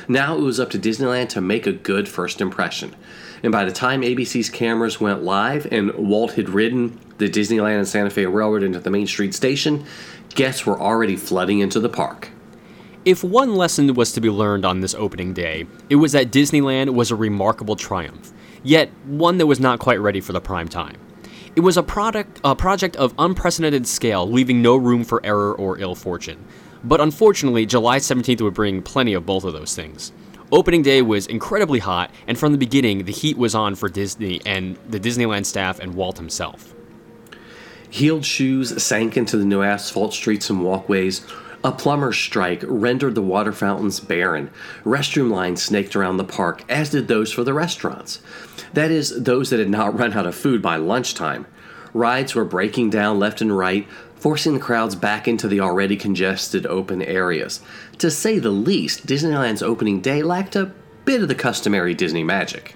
Now 0.07 0.37
it 0.37 0.41
was 0.41 0.59
up 0.59 0.69
to 0.71 0.79
Disneyland 0.79 1.29
to 1.29 1.41
make 1.41 1.65
a 1.65 1.71
good 1.71 2.07
first 2.07 2.41
impression. 2.41 2.95
And 3.41 3.51
by 3.51 3.65
the 3.65 3.71
time 3.71 4.01
ABC's 4.01 4.49
cameras 4.49 5.01
went 5.01 5.23
live 5.23 5.67
and 5.71 5.93
Walt 5.95 6.33
had 6.33 6.49
ridden 6.49 6.99
the 7.17 7.23
the 7.23 7.29
Disneyland 7.29 7.77
and 7.77 7.87
Santa 7.87 8.09
Fe 8.09 8.25
Railroad 8.25 8.63
into 8.63 8.79
the 8.79 8.89
Main 8.89 9.07
Street 9.07 9.33
station, 9.33 9.85
guests 10.35 10.65
were 10.65 10.79
already 10.79 11.15
flooding 11.15 11.59
into 11.59 11.79
the 11.79 11.89
park. 11.89 12.29
If 13.05 13.23
one 13.23 13.55
lesson 13.55 13.93
was 13.93 14.11
to 14.13 14.21
be 14.21 14.29
learned 14.29 14.65
on 14.65 14.81
this 14.81 14.93
opening 14.93 15.33
day, 15.33 15.65
it 15.89 15.95
was 15.95 16.11
that 16.13 16.31
Disneyland 16.31 16.93
was 16.93 17.11
a 17.11 17.15
remarkable 17.15 17.75
triumph, 17.75 18.33
yet 18.63 18.89
one 19.05 19.37
that 19.37 19.45
was 19.45 19.59
not 19.59 19.79
quite 19.79 19.99
ready 19.99 20.21
for 20.21 20.33
the 20.33 20.41
prime 20.41 20.67
time. 20.67 20.97
It 21.55 21.61
was 21.61 21.77
a 21.77 21.83
product 21.83 22.39
a 22.43 22.55
project 22.55 22.95
of 22.95 23.13
unprecedented 23.19 23.85
scale, 23.85 24.29
leaving 24.29 24.61
no 24.61 24.75
room 24.75 25.03
for 25.03 25.23
error 25.23 25.53
or 25.53 25.77
ill 25.77 25.95
fortune. 25.95 26.43
But 26.83 26.99
unfortunately, 26.99 27.65
July 27.65 27.99
17th 27.99 28.41
would 28.41 28.53
bring 28.53 28.81
plenty 28.81 29.13
of 29.13 29.25
both 29.25 29.43
of 29.43 29.53
those 29.53 29.75
things. 29.75 30.11
Opening 30.51 30.81
day 30.81 31.01
was 31.01 31.27
incredibly 31.27 31.79
hot, 31.79 32.11
and 32.27 32.37
from 32.37 32.51
the 32.51 32.57
beginning, 32.57 33.05
the 33.05 33.11
heat 33.11 33.37
was 33.37 33.55
on 33.55 33.75
for 33.75 33.89
Disney 33.89 34.41
and 34.45 34.77
the 34.87 34.99
Disneyland 34.99 35.45
staff 35.45 35.79
and 35.79 35.95
Walt 35.95 36.17
himself. 36.17 36.73
Heeled 37.89 38.25
shoes 38.25 38.81
sank 38.83 39.15
into 39.17 39.37
the 39.37 39.45
new 39.45 39.61
asphalt 39.61 40.13
streets 40.13 40.49
and 40.49 40.63
walkways. 40.63 41.25
A 41.65 41.71
plumber's 41.71 42.17
strike 42.17 42.61
rendered 42.67 43.15
the 43.15 43.21
water 43.21 43.53
fountains 43.53 44.01
barren. 44.01 44.51
Restroom 44.83 45.31
lines 45.31 45.63
snaked 45.63 45.95
around 45.95 46.17
the 46.17 46.25
park, 46.25 46.65
as 46.67 46.89
did 46.89 47.07
those 47.07 47.31
for 47.31 47.45
the 47.45 47.53
restaurants. 47.53 48.21
That 48.73 48.91
is, 48.91 49.23
those 49.23 49.49
that 49.49 49.59
had 49.59 49.69
not 49.69 49.97
run 49.99 50.11
out 50.13 50.25
of 50.25 50.35
food 50.35 50.61
by 50.61 50.75
lunchtime. 50.75 51.45
Rides 51.93 52.35
were 52.35 52.43
breaking 52.43 52.89
down 52.89 53.17
left 53.17 53.39
and 53.39 53.55
right, 53.55 53.87
forcing 54.15 54.53
the 54.53 54.59
crowds 54.59 54.95
back 54.95 55.27
into 55.27 55.47
the 55.47 55.61
already 55.61 55.95
congested 55.95 56.65
open 56.65 57.01
areas. 57.01 57.61
To 57.99 58.11
say 58.11 58.39
the 58.39 58.49
least, 58.49 59.05
Disneyland's 59.05 59.63
opening 59.63 60.01
day 60.01 60.21
lacked 60.21 60.57
a 60.57 60.71
bit 61.05 61.21
of 61.21 61.29
the 61.29 61.35
customary 61.35 61.93
Disney 61.93 62.23
magic. 62.23 62.75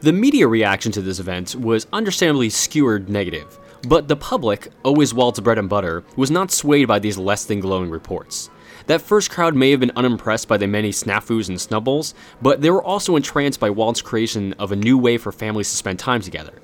The 0.00 0.12
media 0.12 0.48
reaction 0.48 0.90
to 0.92 1.02
this 1.02 1.18
event 1.18 1.54
was 1.54 1.86
understandably 1.92 2.50
skewered 2.50 3.08
negative, 3.08 3.58
but 3.86 4.08
the 4.08 4.16
public, 4.16 4.68
always 4.84 5.12
Walt's 5.12 5.40
bread 5.40 5.58
and 5.58 5.68
butter, 5.68 6.04
was 6.16 6.30
not 6.30 6.50
swayed 6.50 6.88
by 6.88 6.98
these 6.98 7.18
less 7.18 7.44
than 7.44 7.60
glowing 7.60 7.90
reports. 7.90 8.48
That 8.86 9.02
first 9.02 9.30
crowd 9.30 9.54
may 9.54 9.70
have 9.70 9.80
been 9.80 9.92
unimpressed 9.96 10.48
by 10.48 10.56
the 10.56 10.66
many 10.66 10.90
snafus 10.90 11.48
and 11.48 11.60
snubbles, 11.60 12.14
but 12.40 12.60
they 12.60 12.70
were 12.70 12.82
also 12.82 13.16
entranced 13.16 13.60
by 13.60 13.70
Walt's 13.70 14.02
creation 14.02 14.54
of 14.54 14.72
a 14.72 14.76
new 14.76 14.98
way 14.98 15.18
for 15.18 15.32
families 15.32 15.70
to 15.70 15.76
spend 15.76 15.98
time 15.98 16.20
together. 16.20 16.54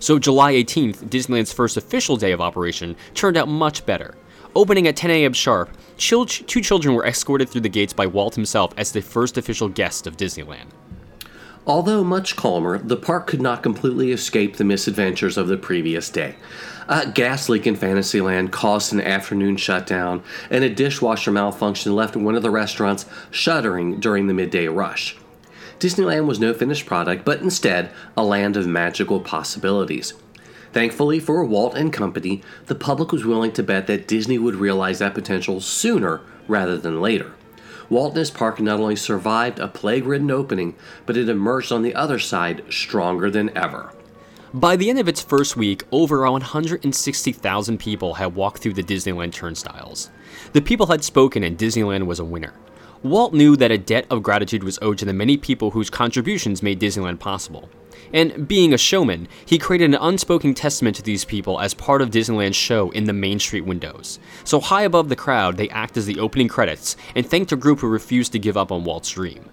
So, 0.00 0.18
July 0.18 0.54
18th, 0.54 1.08
Disneyland's 1.08 1.52
first 1.52 1.76
official 1.76 2.16
day 2.16 2.32
of 2.32 2.40
operation, 2.40 2.96
turned 3.14 3.36
out 3.36 3.48
much 3.48 3.84
better. 3.84 4.14
Opening 4.54 4.86
at 4.86 4.96
10 4.96 5.10
a.m. 5.10 5.32
sharp, 5.32 5.70
two 5.98 6.24
children 6.26 6.94
were 6.94 7.04
escorted 7.04 7.48
through 7.48 7.62
the 7.62 7.68
gates 7.68 7.92
by 7.92 8.06
Walt 8.06 8.34
himself 8.34 8.72
as 8.76 8.92
the 8.92 9.02
first 9.02 9.36
official 9.36 9.68
guest 9.68 10.06
of 10.06 10.16
Disneyland. 10.16 10.68
Although 11.68 12.02
much 12.02 12.34
calmer, 12.34 12.78
the 12.78 12.96
park 12.96 13.26
could 13.26 13.42
not 13.42 13.62
completely 13.62 14.10
escape 14.10 14.56
the 14.56 14.64
misadventures 14.64 15.36
of 15.36 15.48
the 15.48 15.58
previous 15.58 16.08
day. 16.08 16.36
A 16.88 17.06
gas 17.10 17.50
leak 17.50 17.66
in 17.66 17.76
Fantasyland 17.76 18.52
caused 18.52 18.90
an 18.94 19.02
afternoon 19.02 19.58
shutdown, 19.58 20.22
and 20.48 20.64
a 20.64 20.70
dishwasher 20.70 21.30
malfunction 21.30 21.94
left 21.94 22.16
one 22.16 22.34
of 22.34 22.42
the 22.42 22.50
restaurants 22.50 23.04
shuttering 23.30 24.00
during 24.00 24.28
the 24.28 24.34
midday 24.34 24.66
rush. 24.66 25.18
Disneyland 25.78 26.26
was 26.26 26.40
no 26.40 26.54
finished 26.54 26.86
product, 26.86 27.26
but 27.26 27.42
instead 27.42 27.90
a 28.16 28.24
land 28.24 28.56
of 28.56 28.66
magical 28.66 29.20
possibilities. 29.20 30.14
Thankfully 30.72 31.20
for 31.20 31.44
Walt 31.44 31.74
and 31.74 31.92
company, 31.92 32.42
the 32.64 32.74
public 32.74 33.12
was 33.12 33.26
willing 33.26 33.52
to 33.52 33.62
bet 33.62 33.86
that 33.88 34.08
Disney 34.08 34.38
would 34.38 34.54
realize 34.54 35.00
that 35.00 35.14
potential 35.14 35.60
sooner 35.60 36.22
rather 36.46 36.78
than 36.78 37.02
later. 37.02 37.34
Walt 37.90 38.14
Disney 38.14 38.36
Park 38.36 38.60
not 38.60 38.80
only 38.80 38.96
survived 38.96 39.58
a 39.58 39.68
plague 39.68 40.04
ridden 40.04 40.30
opening, 40.30 40.74
but 41.06 41.16
it 41.16 41.28
emerged 41.28 41.72
on 41.72 41.82
the 41.82 41.94
other 41.94 42.18
side 42.18 42.64
stronger 42.70 43.30
than 43.30 43.56
ever. 43.56 43.92
By 44.52 44.76
the 44.76 44.88
end 44.88 44.98
of 44.98 45.08
its 45.08 45.22
first 45.22 45.56
week, 45.56 45.84
over 45.92 46.28
160,000 46.30 47.78
people 47.78 48.14
had 48.14 48.34
walked 48.34 48.62
through 48.62 48.74
the 48.74 48.82
Disneyland 48.82 49.32
turnstiles. 49.32 50.10
The 50.52 50.62
people 50.62 50.86
had 50.86 51.04
spoken, 51.04 51.44
and 51.44 51.58
Disneyland 51.58 52.06
was 52.06 52.18
a 52.18 52.24
winner. 52.24 52.54
Walt 53.02 53.32
knew 53.32 53.56
that 53.56 53.70
a 53.70 53.78
debt 53.78 54.06
of 54.10 54.22
gratitude 54.22 54.64
was 54.64 54.78
owed 54.82 54.98
to 54.98 55.04
the 55.04 55.12
many 55.12 55.36
people 55.36 55.70
whose 55.70 55.90
contributions 55.90 56.62
made 56.62 56.80
Disneyland 56.80 57.20
possible. 57.20 57.68
And 58.12 58.48
being 58.48 58.72
a 58.72 58.78
showman, 58.78 59.28
he 59.44 59.58
created 59.58 59.90
an 59.90 59.98
unspoken 60.00 60.54
testament 60.54 60.96
to 60.96 61.02
these 61.02 61.24
people 61.24 61.60
as 61.60 61.74
part 61.74 62.02
of 62.02 62.10
Disneyland's 62.10 62.56
show 62.56 62.90
in 62.90 63.04
the 63.04 63.12
Main 63.12 63.38
Street 63.38 63.66
windows. 63.66 64.18
So 64.44 64.60
high 64.60 64.82
above 64.82 65.08
the 65.08 65.16
crowd, 65.16 65.56
they 65.56 65.68
act 65.70 65.96
as 65.96 66.06
the 66.06 66.18
opening 66.18 66.48
credits 66.48 66.96
and 67.14 67.26
thanked 67.26 67.52
a 67.52 67.56
group 67.56 67.80
who 67.80 67.88
refused 67.88 68.32
to 68.32 68.38
give 68.38 68.56
up 68.56 68.72
on 68.72 68.84
Walt's 68.84 69.10
dream. 69.10 69.50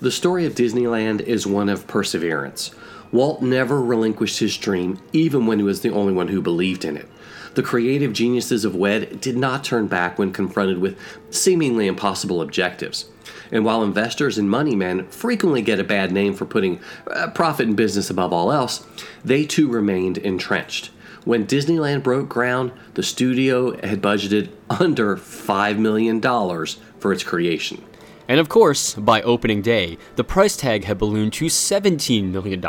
The 0.00 0.10
story 0.10 0.46
of 0.46 0.54
Disneyland 0.54 1.20
is 1.20 1.46
one 1.46 1.68
of 1.68 1.86
perseverance. 1.86 2.70
Walt 3.10 3.42
never 3.42 3.80
relinquished 3.80 4.38
his 4.38 4.56
dream, 4.56 4.98
even 5.12 5.46
when 5.46 5.58
he 5.58 5.64
was 5.64 5.80
the 5.80 5.92
only 5.92 6.12
one 6.12 6.28
who 6.28 6.42
believed 6.42 6.84
in 6.84 6.96
it. 6.96 7.08
The 7.54 7.62
creative 7.62 8.12
geniuses 8.12 8.64
of 8.64 8.76
WED 8.76 9.20
did 9.20 9.36
not 9.36 9.64
turn 9.64 9.88
back 9.88 10.18
when 10.18 10.32
confronted 10.32 10.78
with 10.78 10.98
seemingly 11.30 11.86
impossible 11.86 12.40
objectives. 12.42 13.06
And 13.50 13.64
while 13.64 13.82
investors 13.82 14.38
and 14.38 14.48
money 14.48 14.76
men 14.76 15.08
frequently 15.08 15.62
get 15.62 15.80
a 15.80 15.84
bad 15.84 16.12
name 16.12 16.34
for 16.34 16.44
putting 16.44 16.80
uh, 17.10 17.30
profit 17.30 17.66
and 17.66 17.76
business 17.76 18.10
above 18.10 18.32
all 18.32 18.52
else, 18.52 18.86
they 19.24 19.44
too 19.44 19.68
remained 19.68 20.18
entrenched. 20.18 20.90
When 21.24 21.46
Disneyland 21.46 22.02
broke 22.02 22.28
ground, 22.28 22.72
the 22.94 23.02
studio 23.02 23.76
had 23.84 24.00
budgeted 24.00 24.50
under 24.70 25.16
$5 25.16 25.78
million 25.78 26.20
for 26.20 27.12
its 27.12 27.24
creation. 27.24 27.84
And 28.28 28.38
of 28.38 28.50
course, 28.50 28.94
by 28.94 29.22
opening 29.22 29.62
day, 29.62 29.96
the 30.16 30.24
price 30.24 30.56
tag 30.56 30.84
had 30.84 30.98
ballooned 30.98 31.32
to 31.34 31.46
$17 31.46 32.30
million. 32.30 32.62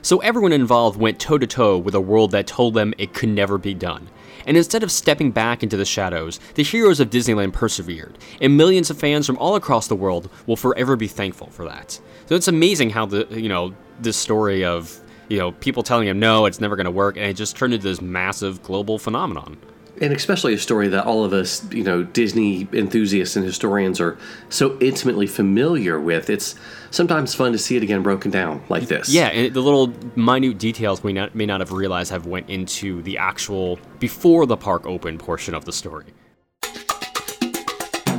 So 0.00 0.18
everyone 0.18 0.52
involved 0.52 0.98
went 0.98 1.20
toe 1.20 1.38
to 1.38 1.46
toe 1.46 1.78
with 1.78 1.94
a 1.94 2.00
world 2.00 2.30
that 2.32 2.46
told 2.46 2.74
them 2.74 2.94
it 2.96 3.12
could 3.12 3.28
never 3.28 3.58
be 3.58 3.74
done. 3.74 4.08
And 4.46 4.56
instead 4.56 4.82
of 4.82 4.90
stepping 4.90 5.30
back 5.30 5.62
into 5.62 5.76
the 5.76 5.84
shadows, 5.84 6.40
the 6.54 6.64
heroes 6.64 6.98
of 6.98 7.10
Disneyland 7.10 7.52
persevered, 7.52 8.18
and 8.40 8.56
millions 8.56 8.90
of 8.90 8.98
fans 8.98 9.26
from 9.26 9.38
all 9.38 9.54
across 9.54 9.86
the 9.86 9.94
world 9.94 10.28
will 10.46 10.56
forever 10.56 10.96
be 10.96 11.06
thankful 11.06 11.48
for 11.48 11.64
that. 11.66 12.00
So 12.26 12.34
it's 12.34 12.48
amazing 12.48 12.90
how 12.90 13.06
the 13.06 13.28
you 13.30 13.48
know 13.48 13.74
this 14.00 14.16
story 14.16 14.64
of 14.64 14.98
you 15.28 15.38
know 15.38 15.52
people 15.52 15.84
telling 15.84 16.08
him 16.08 16.18
no, 16.18 16.46
it's 16.46 16.60
never 16.60 16.74
going 16.74 16.86
to 16.86 16.90
work, 16.90 17.16
and 17.16 17.26
it 17.26 17.34
just 17.34 17.54
turned 17.54 17.72
into 17.72 17.86
this 17.86 18.00
massive 18.00 18.64
global 18.64 18.98
phenomenon 18.98 19.58
and 20.00 20.12
especially 20.12 20.54
a 20.54 20.58
story 20.58 20.88
that 20.88 21.04
all 21.04 21.24
of 21.24 21.32
us, 21.32 21.64
you 21.72 21.84
know, 21.84 22.02
Disney 22.02 22.66
enthusiasts 22.72 23.36
and 23.36 23.44
historians 23.44 24.00
are 24.00 24.18
so 24.48 24.78
intimately 24.80 25.26
familiar 25.26 26.00
with. 26.00 26.30
It's 26.30 26.54
sometimes 26.90 27.34
fun 27.34 27.52
to 27.52 27.58
see 27.58 27.76
it 27.76 27.82
again 27.82 28.02
broken 28.02 28.30
down 28.30 28.62
like 28.68 28.88
this. 28.88 29.08
Yeah, 29.08 29.28
and 29.28 29.52
the 29.54 29.60
little 29.60 29.92
minute 30.16 30.58
details 30.58 31.02
we 31.02 31.12
not, 31.12 31.34
may 31.34 31.46
not 31.46 31.60
have 31.60 31.72
realized 31.72 32.10
have 32.10 32.26
went 32.26 32.48
into 32.48 33.02
the 33.02 33.18
actual 33.18 33.78
before 33.98 34.46
the 34.46 34.56
park 34.56 34.86
open 34.86 35.18
portion 35.18 35.54
of 35.54 35.64
the 35.64 35.72
story. 35.72 36.06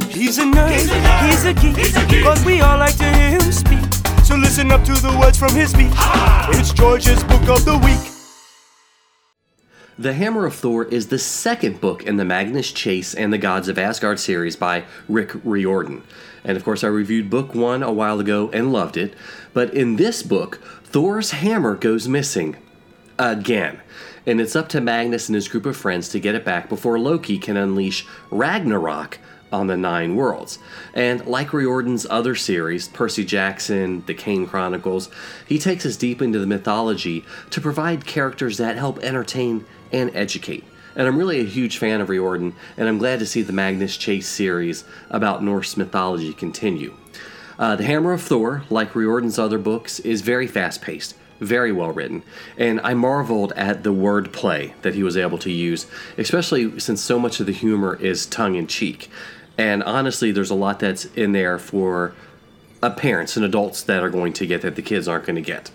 He's 0.09 0.37
a 0.37 0.43
nerd, 0.43 0.71
he's 0.71 0.91
a, 0.91 0.95
nerd. 0.95 1.29
He's 1.29 1.45
a 1.45 1.53
geek, 1.53 1.75
he's 1.75 1.95
a 1.97 2.05
geek. 2.05 2.23
but 2.23 2.45
we 2.45 2.61
all 2.61 2.77
like 2.77 2.95
to 2.97 3.03
hear 3.03 3.31
him 3.31 3.51
speak. 3.51 3.93
So 4.23 4.35
listen 4.35 4.71
up 4.71 4.83
to 4.85 4.93
the 4.93 5.17
words 5.19 5.37
from 5.37 5.53
his 5.55 5.71
speech. 5.71 5.91
It's 6.49 6.71
George's 6.71 7.23
book 7.23 7.49
of 7.49 7.65
the 7.65 7.77
week. 7.83 8.12
The 9.99 10.13
Hammer 10.13 10.47
of 10.47 10.55
Thor 10.55 10.85
is 10.85 11.07
the 11.07 11.19
second 11.19 11.79
book 11.79 12.01
in 12.01 12.17
the 12.17 12.25
Magnus 12.25 12.71
Chase 12.71 13.13
and 13.13 13.31
the 13.31 13.37
Gods 13.37 13.67
of 13.67 13.77
Asgard 13.77 14.19
series 14.19 14.55
by 14.55 14.85
Rick 15.07 15.33
Riordan. 15.43 16.01
And 16.43 16.57
of 16.57 16.63
course, 16.63 16.83
I 16.83 16.87
reviewed 16.87 17.29
book 17.29 17.53
one 17.53 17.83
a 17.83 17.93
while 17.93 18.19
ago 18.19 18.49
and 18.51 18.73
loved 18.73 18.97
it. 18.97 19.13
But 19.53 19.71
in 19.75 19.97
this 19.97 20.23
book, 20.23 20.59
Thor's 20.83 21.29
hammer 21.29 21.75
goes 21.75 22.07
missing. 22.07 22.57
Again. 23.19 23.81
And 24.25 24.41
it's 24.41 24.55
up 24.55 24.67
to 24.69 24.81
Magnus 24.81 25.29
and 25.29 25.35
his 25.35 25.47
group 25.47 25.67
of 25.67 25.77
friends 25.77 26.09
to 26.09 26.19
get 26.19 26.33
it 26.33 26.43
back 26.43 26.69
before 26.69 26.97
Loki 26.97 27.37
can 27.37 27.55
unleash 27.55 28.07
Ragnarok 28.31 29.19
on 29.51 29.67
the 29.67 29.77
Nine 29.77 30.15
Worlds. 30.15 30.57
And 30.95 31.23
like 31.27 31.53
Riordan's 31.53 32.07
other 32.09 32.33
series, 32.33 32.87
Percy 32.87 33.23
Jackson, 33.23 34.03
The 34.07 34.15
Kane 34.15 34.47
Chronicles, 34.47 35.11
he 35.47 35.59
takes 35.59 35.85
us 35.85 35.95
deep 35.95 36.19
into 36.19 36.39
the 36.39 36.47
mythology 36.47 37.23
to 37.51 37.61
provide 37.61 38.07
characters 38.07 38.57
that 38.57 38.77
help 38.77 38.97
entertain 39.03 39.63
and 39.93 40.13
educate. 40.15 40.65
And 40.95 41.07
I'm 41.07 41.17
really 41.17 41.39
a 41.39 41.45
huge 41.45 41.77
fan 41.77 42.01
of 42.01 42.09
Riordan, 42.09 42.55
and 42.77 42.87
I'm 42.87 42.97
glad 42.97 43.19
to 43.19 43.25
see 43.25 43.41
the 43.41 43.53
Magnus 43.53 43.97
Chase 43.97 44.27
series 44.27 44.83
about 45.09 45.43
Norse 45.43 45.77
mythology 45.77 46.33
continue. 46.33 46.93
Uh, 47.57 47.75
the 47.75 47.85
Hammer 47.85 48.13
of 48.13 48.21
Thor, 48.21 48.63
like 48.69 48.95
Riordan's 48.95 49.39
other 49.39 49.57
books, 49.57 49.99
is 49.99 50.21
very 50.21 50.47
fast 50.47 50.81
paced, 50.81 51.15
very 51.39 51.71
well 51.71 51.91
written, 51.91 52.23
and 52.57 52.79
I 52.83 52.93
marveled 52.93 53.53
at 53.53 53.83
the 53.83 53.93
wordplay 53.93 54.73
that 54.81 54.95
he 54.95 55.03
was 55.03 55.17
able 55.17 55.37
to 55.39 55.51
use, 55.51 55.87
especially 56.17 56.79
since 56.79 57.01
so 57.01 57.19
much 57.19 57.39
of 57.39 57.45
the 57.45 57.51
humor 57.51 57.95
is 57.95 58.25
tongue 58.25 58.55
in 58.55 58.67
cheek. 58.67 59.09
And 59.57 59.83
honestly, 59.83 60.31
there's 60.31 60.49
a 60.49 60.55
lot 60.55 60.79
that's 60.79 61.05
in 61.05 61.31
there 61.31 61.59
for 61.59 62.15
uh, 62.81 62.89
parents 62.89 63.35
and 63.37 63.45
adults 63.45 63.83
that 63.83 64.03
are 64.03 64.09
going 64.09 64.33
to 64.33 64.45
get 64.45 64.61
that 64.61 64.75
the 64.75 64.81
kids 64.81 65.07
aren't 65.07 65.25
going 65.25 65.35
to 65.35 65.41
get. 65.41 65.71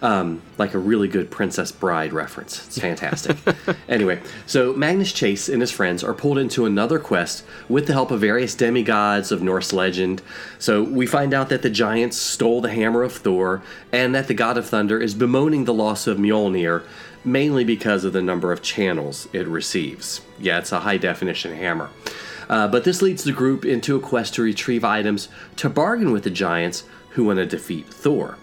Um, 0.00 0.42
like 0.58 0.74
a 0.74 0.78
really 0.78 1.08
good 1.08 1.28
Princess 1.28 1.72
Bride 1.72 2.12
reference. 2.12 2.64
It's 2.68 2.78
fantastic. 2.78 3.36
anyway, 3.88 4.20
so 4.46 4.72
Magnus 4.72 5.12
Chase 5.12 5.48
and 5.48 5.60
his 5.60 5.72
friends 5.72 6.04
are 6.04 6.14
pulled 6.14 6.38
into 6.38 6.66
another 6.66 7.00
quest 7.00 7.44
with 7.68 7.88
the 7.88 7.94
help 7.94 8.12
of 8.12 8.20
various 8.20 8.54
demigods 8.54 9.32
of 9.32 9.42
Norse 9.42 9.72
legend. 9.72 10.22
So 10.60 10.84
we 10.84 11.04
find 11.04 11.34
out 11.34 11.48
that 11.48 11.62
the 11.62 11.70
giants 11.70 12.16
stole 12.16 12.60
the 12.60 12.70
hammer 12.70 13.02
of 13.02 13.12
Thor 13.12 13.60
and 13.90 14.14
that 14.14 14.28
the 14.28 14.34
god 14.34 14.56
of 14.56 14.66
thunder 14.68 15.00
is 15.00 15.14
bemoaning 15.14 15.64
the 15.64 15.74
loss 15.74 16.06
of 16.06 16.18
Mjolnir 16.18 16.84
mainly 17.24 17.64
because 17.64 18.04
of 18.04 18.12
the 18.12 18.22
number 18.22 18.52
of 18.52 18.62
channels 18.62 19.28
it 19.32 19.46
receives. 19.46 20.20
Yeah, 20.38 20.58
it's 20.58 20.72
a 20.72 20.80
high 20.80 20.98
definition 20.98 21.54
hammer. 21.54 21.90
Uh, 22.48 22.66
but 22.66 22.84
this 22.84 23.02
leads 23.02 23.24
the 23.24 23.32
group 23.32 23.64
into 23.64 23.96
a 23.96 24.00
quest 24.00 24.34
to 24.34 24.42
retrieve 24.42 24.84
items 24.84 25.28
to 25.56 25.68
bargain 25.68 26.12
with 26.12 26.24
the 26.24 26.30
giants 26.30 26.84
who 27.10 27.24
want 27.24 27.38
to 27.38 27.46
defeat 27.46 27.86
Thor. 27.86 28.38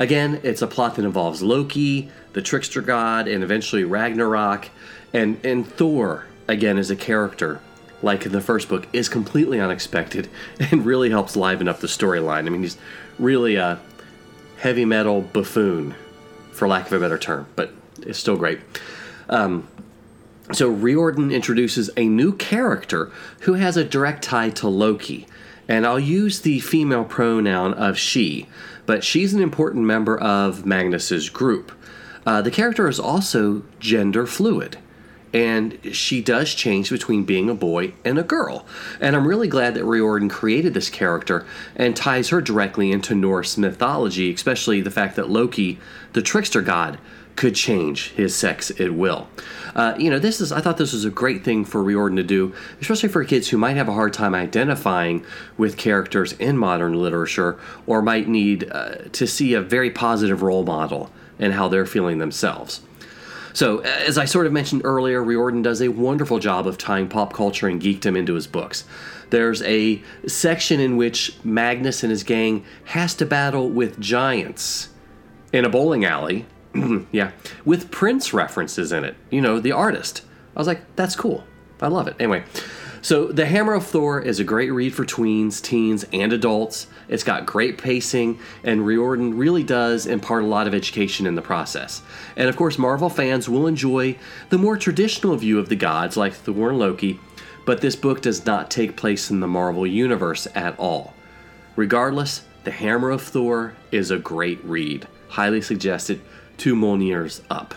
Again, 0.00 0.40
it's 0.42 0.62
a 0.62 0.66
plot 0.66 0.96
that 0.96 1.04
involves 1.04 1.42
Loki, 1.42 2.10
the 2.32 2.40
trickster 2.40 2.80
god, 2.80 3.28
and 3.28 3.44
eventually 3.44 3.84
Ragnarok. 3.84 4.70
And, 5.12 5.38
and 5.44 5.68
Thor, 5.68 6.24
again, 6.48 6.78
as 6.78 6.90
a 6.90 6.96
character, 6.96 7.60
like 8.00 8.24
in 8.24 8.32
the 8.32 8.40
first 8.40 8.70
book, 8.70 8.88
is 8.94 9.10
completely 9.10 9.60
unexpected 9.60 10.30
and 10.70 10.86
really 10.86 11.10
helps 11.10 11.36
liven 11.36 11.68
up 11.68 11.80
the 11.80 11.86
storyline. 11.86 12.46
I 12.46 12.48
mean, 12.48 12.62
he's 12.62 12.78
really 13.18 13.56
a 13.56 13.78
heavy 14.56 14.86
metal 14.86 15.20
buffoon, 15.20 15.94
for 16.50 16.66
lack 16.66 16.86
of 16.86 16.94
a 16.94 16.98
better 16.98 17.18
term, 17.18 17.46
but 17.54 17.70
it's 18.00 18.18
still 18.18 18.36
great. 18.38 18.60
Um, 19.28 19.68
so 20.50 20.70
Riordan 20.70 21.30
introduces 21.30 21.90
a 21.98 22.08
new 22.08 22.32
character 22.32 23.12
who 23.40 23.54
has 23.54 23.76
a 23.76 23.84
direct 23.84 24.24
tie 24.24 24.48
to 24.50 24.68
Loki. 24.68 25.26
And 25.68 25.86
I'll 25.86 26.00
use 26.00 26.40
the 26.40 26.58
female 26.60 27.04
pronoun 27.04 27.74
of 27.74 27.96
she, 27.96 28.48
but 28.86 29.04
she's 29.04 29.34
an 29.34 29.42
important 29.42 29.84
member 29.84 30.18
of 30.18 30.66
Magnus's 30.66 31.28
group. 31.28 31.72
Uh, 32.26 32.42
the 32.42 32.50
character 32.50 32.88
is 32.88 33.00
also 33.00 33.62
gender 33.78 34.26
fluid, 34.26 34.78
and 35.32 35.78
she 35.92 36.20
does 36.22 36.54
change 36.54 36.90
between 36.90 37.24
being 37.24 37.48
a 37.48 37.54
boy 37.54 37.92
and 38.04 38.18
a 38.18 38.22
girl. 38.22 38.66
And 39.00 39.14
I'm 39.14 39.26
really 39.26 39.48
glad 39.48 39.74
that 39.74 39.84
Riordan 39.84 40.28
created 40.28 40.74
this 40.74 40.90
character 40.90 41.46
and 41.76 41.96
ties 41.96 42.30
her 42.30 42.40
directly 42.40 42.90
into 42.90 43.14
Norse 43.14 43.56
mythology, 43.56 44.32
especially 44.32 44.80
the 44.80 44.90
fact 44.90 45.16
that 45.16 45.30
Loki, 45.30 45.78
the 46.12 46.22
trickster 46.22 46.62
god, 46.62 46.98
could 47.36 47.54
change 47.54 48.10
his 48.10 48.34
sex 48.34 48.70
at 48.78 48.92
will. 48.92 49.28
Uh, 49.74 49.94
you 49.96 50.10
know, 50.10 50.18
this 50.18 50.40
is 50.40 50.52
I 50.52 50.60
thought 50.60 50.76
this 50.76 50.92
was 50.92 51.04
a 51.04 51.10
great 51.10 51.44
thing 51.44 51.64
for 51.64 51.82
Riordan 51.82 52.16
to 52.16 52.22
do, 52.22 52.52
especially 52.80 53.08
for 53.08 53.24
kids 53.24 53.48
who 53.48 53.56
might 53.56 53.76
have 53.76 53.88
a 53.88 53.94
hard 53.94 54.12
time 54.12 54.34
identifying 54.34 55.24
with 55.56 55.76
characters 55.76 56.32
in 56.34 56.58
modern 56.58 57.00
literature 57.00 57.58
or 57.86 58.02
might 58.02 58.28
need 58.28 58.70
uh, 58.70 58.96
to 59.12 59.26
see 59.26 59.54
a 59.54 59.62
very 59.62 59.90
positive 59.90 60.42
role 60.42 60.64
model 60.64 61.10
in 61.38 61.52
how 61.52 61.68
they're 61.68 61.86
feeling 61.86 62.18
themselves. 62.18 62.82
So, 63.52 63.78
as 63.80 64.18
I 64.18 64.24
sort 64.24 64.46
of 64.46 64.52
mentioned 64.52 64.82
earlier, 64.84 65.22
Riordan 65.22 65.62
does 65.62 65.82
a 65.82 65.88
wonderful 65.88 66.38
job 66.38 66.66
of 66.66 66.78
tying 66.78 67.08
pop 67.08 67.32
culture 67.32 67.66
and 67.66 67.80
geekdom 67.80 68.16
into 68.16 68.34
his 68.34 68.46
books. 68.46 68.84
There's 69.30 69.62
a 69.62 70.02
section 70.26 70.80
in 70.80 70.96
which 70.96 71.36
Magnus 71.44 72.02
and 72.02 72.10
his 72.10 72.22
gang 72.22 72.64
has 72.86 73.14
to 73.16 73.26
battle 73.26 73.68
with 73.68 74.00
giants 74.00 74.88
in 75.52 75.64
a 75.64 75.68
bowling 75.68 76.04
alley 76.04 76.46
yeah, 77.12 77.32
with 77.64 77.90
Prince 77.90 78.32
references 78.32 78.92
in 78.92 79.04
it. 79.04 79.16
You 79.30 79.40
know, 79.40 79.58
the 79.60 79.72
artist. 79.72 80.22
I 80.54 80.60
was 80.60 80.66
like, 80.66 80.82
that's 80.96 81.16
cool. 81.16 81.44
I 81.80 81.88
love 81.88 82.08
it. 82.08 82.16
Anyway, 82.18 82.44
so 83.02 83.26
The 83.26 83.46
Hammer 83.46 83.74
of 83.74 83.86
Thor 83.86 84.20
is 84.20 84.38
a 84.38 84.44
great 84.44 84.70
read 84.70 84.94
for 84.94 85.04
tweens, 85.04 85.62
teens, 85.62 86.04
and 86.12 86.32
adults. 86.32 86.86
It's 87.10 87.24
got 87.24 87.44
great 87.44 87.76
pacing, 87.76 88.38
and 88.62 88.86
Riordan 88.86 89.36
really 89.36 89.64
does 89.64 90.06
impart 90.06 90.44
a 90.44 90.46
lot 90.46 90.68
of 90.68 90.74
education 90.74 91.26
in 91.26 91.34
the 91.34 91.42
process. 91.42 92.02
And 92.36 92.48
of 92.48 92.56
course, 92.56 92.78
Marvel 92.78 93.10
fans 93.10 93.48
will 93.48 93.66
enjoy 93.66 94.16
the 94.48 94.58
more 94.58 94.76
traditional 94.76 95.36
view 95.36 95.58
of 95.58 95.68
the 95.68 95.76
gods 95.76 96.16
like 96.16 96.32
Thor 96.32 96.70
and 96.70 96.78
Loki, 96.78 97.18
but 97.66 97.80
this 97.80 97.96
book 97.96 98.22
does 98.22 98.46
not 98.46 98.70
take 98.70 98.96
place 98.96 99.28
in 99.28 99.40
the 99.40 99.48
Marvel 99.48 99.86
Universe 99.86 100.46
at 100.54 100.78
all. 100.78 101.12
Regardless, 101.74 102.44
The 102.62 102.70
Hammer 102.70 103.10
of 103.10 103.22
Thor 103.22 103.74
is 103.90 104.12
a 104.12 104.18
great 104.18 104.64
read. 104.64 105.08
Highly 105.28 105.62
suggested 105.62 106.20
two 106.58 106.76
Mjolnirs 106.76 107.40
up, 107.50 107.74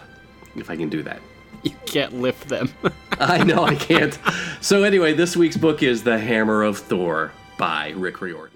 if 0.55 0.69
I 0.69 0.75
can 0.77 0.89
do 0.89 1.01
that. 1.03 1.19
You 1.63 1.71
can't 1.85 2.19
lift 2.19 2.49
them. 2.49 2.69
I 3.19 3.41
know 3.41 3.63
I 3.63 3.75
can't. 3.75 4.19
So 4.59 4.83
anyway, 4.83 5.13
this 5.13 5.37
week's 5.37 5.55
book 5.55 5.81
is 5.81 6.03
The 6.03 6.19
Hammer 6.19 6.61
of 6.61 6.77
Thor 6.77 7.31
by 7.57 7.93
Rick 7.95 8.19
Riordan. 8.19 8.52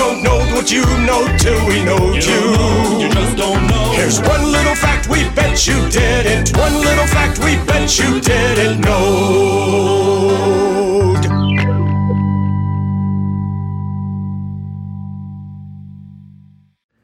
You 0.00 0.06
don't 0.06 0.22
know 0.22 0.38
what 0.54 0.72
you 0.72 0.80
know 1.04 1.28
till 1.36 1.66
we 1.66 1.84
know 1.84 2.14
you. 2.14 3.02
You 3.02 3.10
just 3.12 3.36
don't 3.36 3.66
know. 3.66 3.92
Here's 3.92 4.18
one 4.18 4.50
little 4.50 4.74
fact 4.74 5.10
we 5.10 5.24
bet 5.34 5.66
you 5.66 5.74
didn't. 5.90 6.56
One 6.56 6.72
little 6.72 7.06
fact 7.06 7.38
we 7.40 7.56
bet 7.66 7.98
you 7.98 8.18
didn't 8.18 8.80
know. 8.80 9.90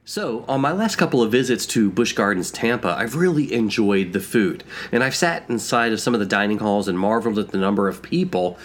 So, 0.06 0.46
on 0.48 0.62
my 0.62 0.72
last 0.72 0.96
couple 0.96 1.22
of 1.22 1.30
visits 1.30 1.66
to 1.66 1.90
Busch 1.90 2.14
Gardens 2.14 2.50
Tampa, 2.50 2.96
I've 2.98 3.14
really 3.14 3.52
enjoyed 3.52 4.14
the 4.14 4.20
food. 4.20 4.64
And 4.90 5.04
I've 5.04 5.14
sat 5.14 5.44
inside 5.50 5.92
of 5.92 6.00
some 6.00 6.14
of 6.14 6.20
the 6.20 6.24
dining 6.24 6.60
halls 6.60 6.88
and 6.88 6.98
marveled 6.98 7.38
at 7.38 7.48
the 7.48 7.58
number 7.58 7.88
of 7.88 8.00
people. 8.00 8.58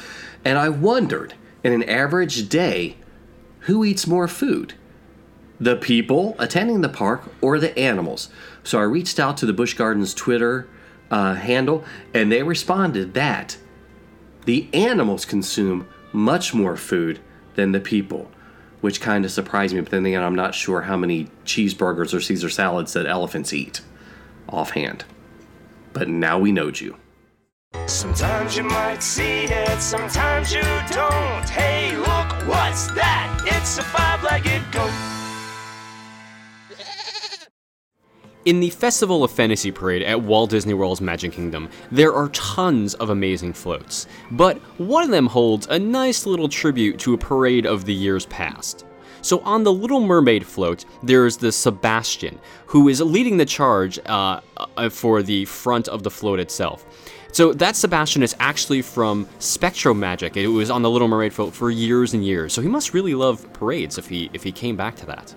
And 0.45 0.57
I 0.57 0.69
wondered, 0.69 1.33
in 1.65 1.73
an 1.73 1.83
average 1.83 2.47
day, 2.47 2.95
who 3.61 3.83
eats 3.83 4.07
more 4.07 4.27
food? 4.27 4.73
The 5.59 5.75
people 5.75 6.35
attending 6.39 6.81
the 6.81 6.89
park 6.89 7.31
or 7.41 7.59
the 7.59 7.77
animals? 7.77 8.29
So 8.63 8.79
I 8.79 8.83
reached 8.83 9.19
out 9.19 9.37
to 9.37 9.45
the 9.45 9.53
Busch 9.53 9.75
Gardens 9.75 10.13
Twitter 10.13 10.67
uh, 11.09 11.35
handle, 11.35 11.83
and 12.13 12.31
they 12.31 12.43
responded 12.43 13.13
that 13.13 13.57
the 14.45 14.67
animals 14.73 15.25
consume 15.25 15.87
much 16.11 16.53
more 16.53 16.75
food 16.75 17.19
than 17.55 17.71
the 17.71 17.79
people 17.79 18.31
which 18.81 18.99
kind 18.99 19.23
of 19.23 19.31
surprised 19.31 19.73
me. 19.73 19.81
But 19.81 19.91
then 19.91 20.05
again, 20.05 20.23
I'm 20.23 20.35
not 20.35 20.53
sure 20.53 20.81
how 20.81 20.97
many 20.97 21.27
cheeseburgers 21.45 22.13
or 22.13 22.19
Caesar 22.19 22.49
salads 22.49 22.93
that 22.93 23.05
elephants 23.05 23.53
eat 23.53 23.81
offhand. 24.49 25.05
But 25.93 26.09
now 26.09 26.39
we 26.39 26.51
know 26.51 26.71
you. 26.73 26.97
Sometimes 27.91 28.55
you 28.55 28.63
might 28.63 29.03
see 29.03 29.43
it, 29.43 29.81
sometimes 29.81 30.53
you 30.53 30.61
don't. 30.61 31.49
Hey, 31.49 31.95
look, 31.97 32.47
what's 32.47 32.87
that? 32.93 33.43
It's 33.45 33.77
a 33.77 33.83
five 33.83 34.23
legged 34.23 34.63
goat. 34.71 34.89
In 38.45 38.61
the 38.61 38.69
Festival 38.69 39.25
of 39.25 39.31
Fantasy 39.31 39.71
Parade 39.71 40.03
at 40.03 40.19
Walt 40.19 40.51
Disney 40.51 40.73
World's 40.73 41.01
Magic 41.01 41.33
Kingdom, 41.33 41.69
there 41.91 42.13
are 42.13 42.29
tons 42.29 42.93
of 42.95 43.09
amazing 43.09 43.51
floats, 43.51 44.07
but 44.31 44.57
one 44.79 45.03
of 45.03 45.11
them 45.11 45.27
holds 45.27 45.67
a 45.67 45.77
nice 45.77 46.25
little 46.25 46.47
tribute 46.47 46.97
to 46.99 47.13
a 47.13 47.17
parade 47.17 47.65
of 47.65 47.83
the 47.83 47.93
years 47.93 48.25
past. 48.27 48.85
So 49.21 49.41
on 49.41 49.63
the 49.63 49.73
Little 49.73 50.01
Mermaid 50.01 50.47
float, 50.47 50.85
there's 51.03 51.37
the 51.37 51.51
Sebastian, 51.51 52.39
who 52.65 52.87
is 52.87 53.01
leading 53.01 53.37
the 53.37 53.45
charge 53.45 53.99
uh, 54.07 54.39
uh, 54.57 54.89
for 54.89 55.21
the 55.21 55.45
front 55.45 55.87
of 55.89 56.01
the 56.01 56.09
float 56.09 56.39
itself. 56.39 56.85
So 57.31 57.53
that 57.53 57.75
Sebastian 57.75 58.23
is 58.23 58.35
actually 58.39 58.81
from 58.81 59.25
SpectroMagic. 59.39 60.35
It 60.35 60.47
was 60.47 60.69
on 60.69 60.81
the 60.81 60.89
Little 60.89 61.07
Mermaid 61.07 61.33
float 61.33 61.53
for 61.53 61.71
years 61.71 62.13
and 62.13 62.25
years. 62.25 62.53
So 62.53 62.61
he 62.61 62.67
must 62.67 62.93
really 62.93 63.15
love 63.15 63.51
parades 63.53 63.97
if 63.97 64.07
he 64.07 64.29
if 64.33 64.43
he 64.43 64.51
came 64.51 64.75
back 64.75 64.95
to 64.97 65.05
that. 65.07 65.33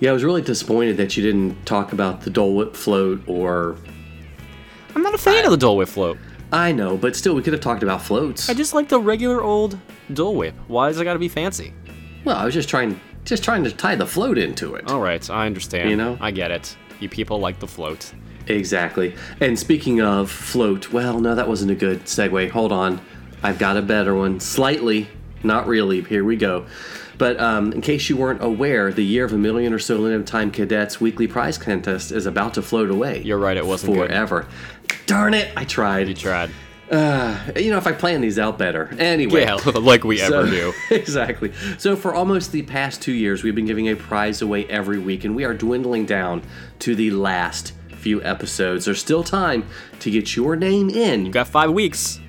Yeah, 0.00 0.10
I 0.10 0.12
was 0.12 0.24
really 0.24 0.42
disappointed 0.42 0.96
that 0.98 1.16
you 1.16 1.22
didn't 1.22 1.64
talk 1.66 1.92
about 1.92 2.20
the 2.20 2.30
Dole 2.30 2.54
Whip 2.54 2.74
float 2.76 3.22
or. 3.26 3.76
I'm 4.94 5.02
not 5.02 5.14
a 5.14 5.18
fan 5.18 5.44
of 5.44 5.50
the 5.50 5.56
Dole 5.56 5.76
Whip 5.76 5.88
float. 5.88 6.18
I 6.52 6.72
know, 6.72 6.96
but 6.96 7.16
still, 7.16 7.34
we 7.34 7.42
could 7.42 7.52
have 7.52 7.62
talked 7.62 7.82
about 7.82 8.02
floats. 8.02 8.48
I 8.48 8.54
just 8.54 8.72
like 8.72 8.88
the 8.88 9.00
regular 9.00 9.42
old 9.42 9.78
Dole 10.12 10.36
Whip. 10.36 10.54
Why 10.68 10.88
does 10.88 11.00
it 11.00 11.04
got 11.04 11.14
to 11.14 11.18
be 11.18 11.28
fancy? 11.28 11.74
Well, 12.24 12.36
I 12.36 12.44
was 12.44 12.54
just 12.54 12.68
trying, 12.68 13.00
just 13.24 13.42
trying 13.42 13.64
to 13.64 13.70
tie 13.70 13.96
the 13.96 14.06
float 14.06 14.38
into 14.38 14.74
it. 14.74 14.88
All 14.88 15.00
right, 15.00 15.28
I 15.28 15.46
understand. 15.46 15.90
You 15.90 15.96
know? 15.96 16.16
I 16.20 16.30
get 16.30 16.50
it. 16.50 16.76
You 17.00 17.08
people 17.08 17.40
like 17.40 17.58
the 17.58 17.66
float. 17.66 18.12
Exactly. 18.48 19.14
And 19.40 19.58
speaking 19.58 20.00
of 20.00 20.30
float, 20.30 20.92
well, 20.92 21.20
no, 21.20 21.34
that 21.34 21.48
wasn't 21.48 21.70
a 21.72 21.74
good 21.74 22.04
segue. 22.04 22.50
Hold 22.50 22.72
on. 22.72 23.00
I've 23.42 23.58
got 23.58 23.76
a 23.76 23.82
better 23.82 24.14
one. 24.14 24.40
Slightly, 24.40 25.08
not 25.42 25.66
really. 25.66 26.02
Here 26.02 26.24
we 26.24 26.36
go. 26.36 26.66
But 27.18 27.40
um, 27.40 27.72
in 27.72 27.80
case 27.80 28.08
you 28.10 28.16
weren't 28.16 28.42
aware, 28.42 28.92
the 28.92 29.04
year 29.04 29.24
of 29.24 29.32
a 29.32 29.38
million 29.38 29.72
or 29.72 29.78
so 29.78 29.96
limited 29.96 30.26
time 30.26 30.50
cadets 30.50 31.00
weekly 31.00 31.26
prize 31.26 31.56
contest 31.58 32.12
is 32.12 32.26
about 32.26 32.54
to 32.54 32.62
float 32.62 32.90
away. 32.90 33.22
You're 33.22 33.38
right, 33.38 33.56
it 33.56 33.64
wasn't 33.66 33.94
good. 33.94 34.08
forever. 34.10 34.46
Darn 35.06 35.32
it! 35.34 35.50
I 35.56 35.64
tried. 35.64 36.08
You 36.08 36.14
tried. 36.14 36.50
Uh, 36.90 37.36
you 37.56 37.70
know, 37.70 37.78
if 37.78 37.86
I 37.86 37.92
plan 37.92 38.20
these 38.20 38.38
out 38.38 38.58
better. 38.58 38.94
Anyway. 38.98 39.40
Yeah, 39.42 39.54
like 39.80 40.04
we 40.04 40.18
So- 40.18 40.40
ever 40.40 40.50
do. 40.50 40.72
exactly. 40.94 41.52
So 41.78 41.96
for 41.96 42.14
almost 42.14 42.52
the 42.52 42.62
past 42.62 43.00
two 43.02 43.12
years, 43.12 43.42
we've 43.42 43.54
been 43.54 43.66
giving 43.66 43.88
a 43.88 43.96
prize 43.96 44.42
away 44.42 44.66
every 44.66 44.98
week, 44.98 45.24
and 45.24 45.34
we 45.34 45.44
are 45.44 45.54
dwindling 45.54 46.04
down 46.06 46.42
to 46.80 46.94
the 46.94 47.10
last 47.12 47.72
few 48.06 48.22
episodes. 48.22 48.84
There's 48.84 49.00
still 49.00 49.24
time 49.24 49.66
to 49.98 50.12
get 50.12 50.36
your 50.36 50.54
name 50.54 50.90
in. 50.90 51.26
You 51.26 51.32
got 51.32 51.48
five 51.48 51.72
weeks. 51.72 52.20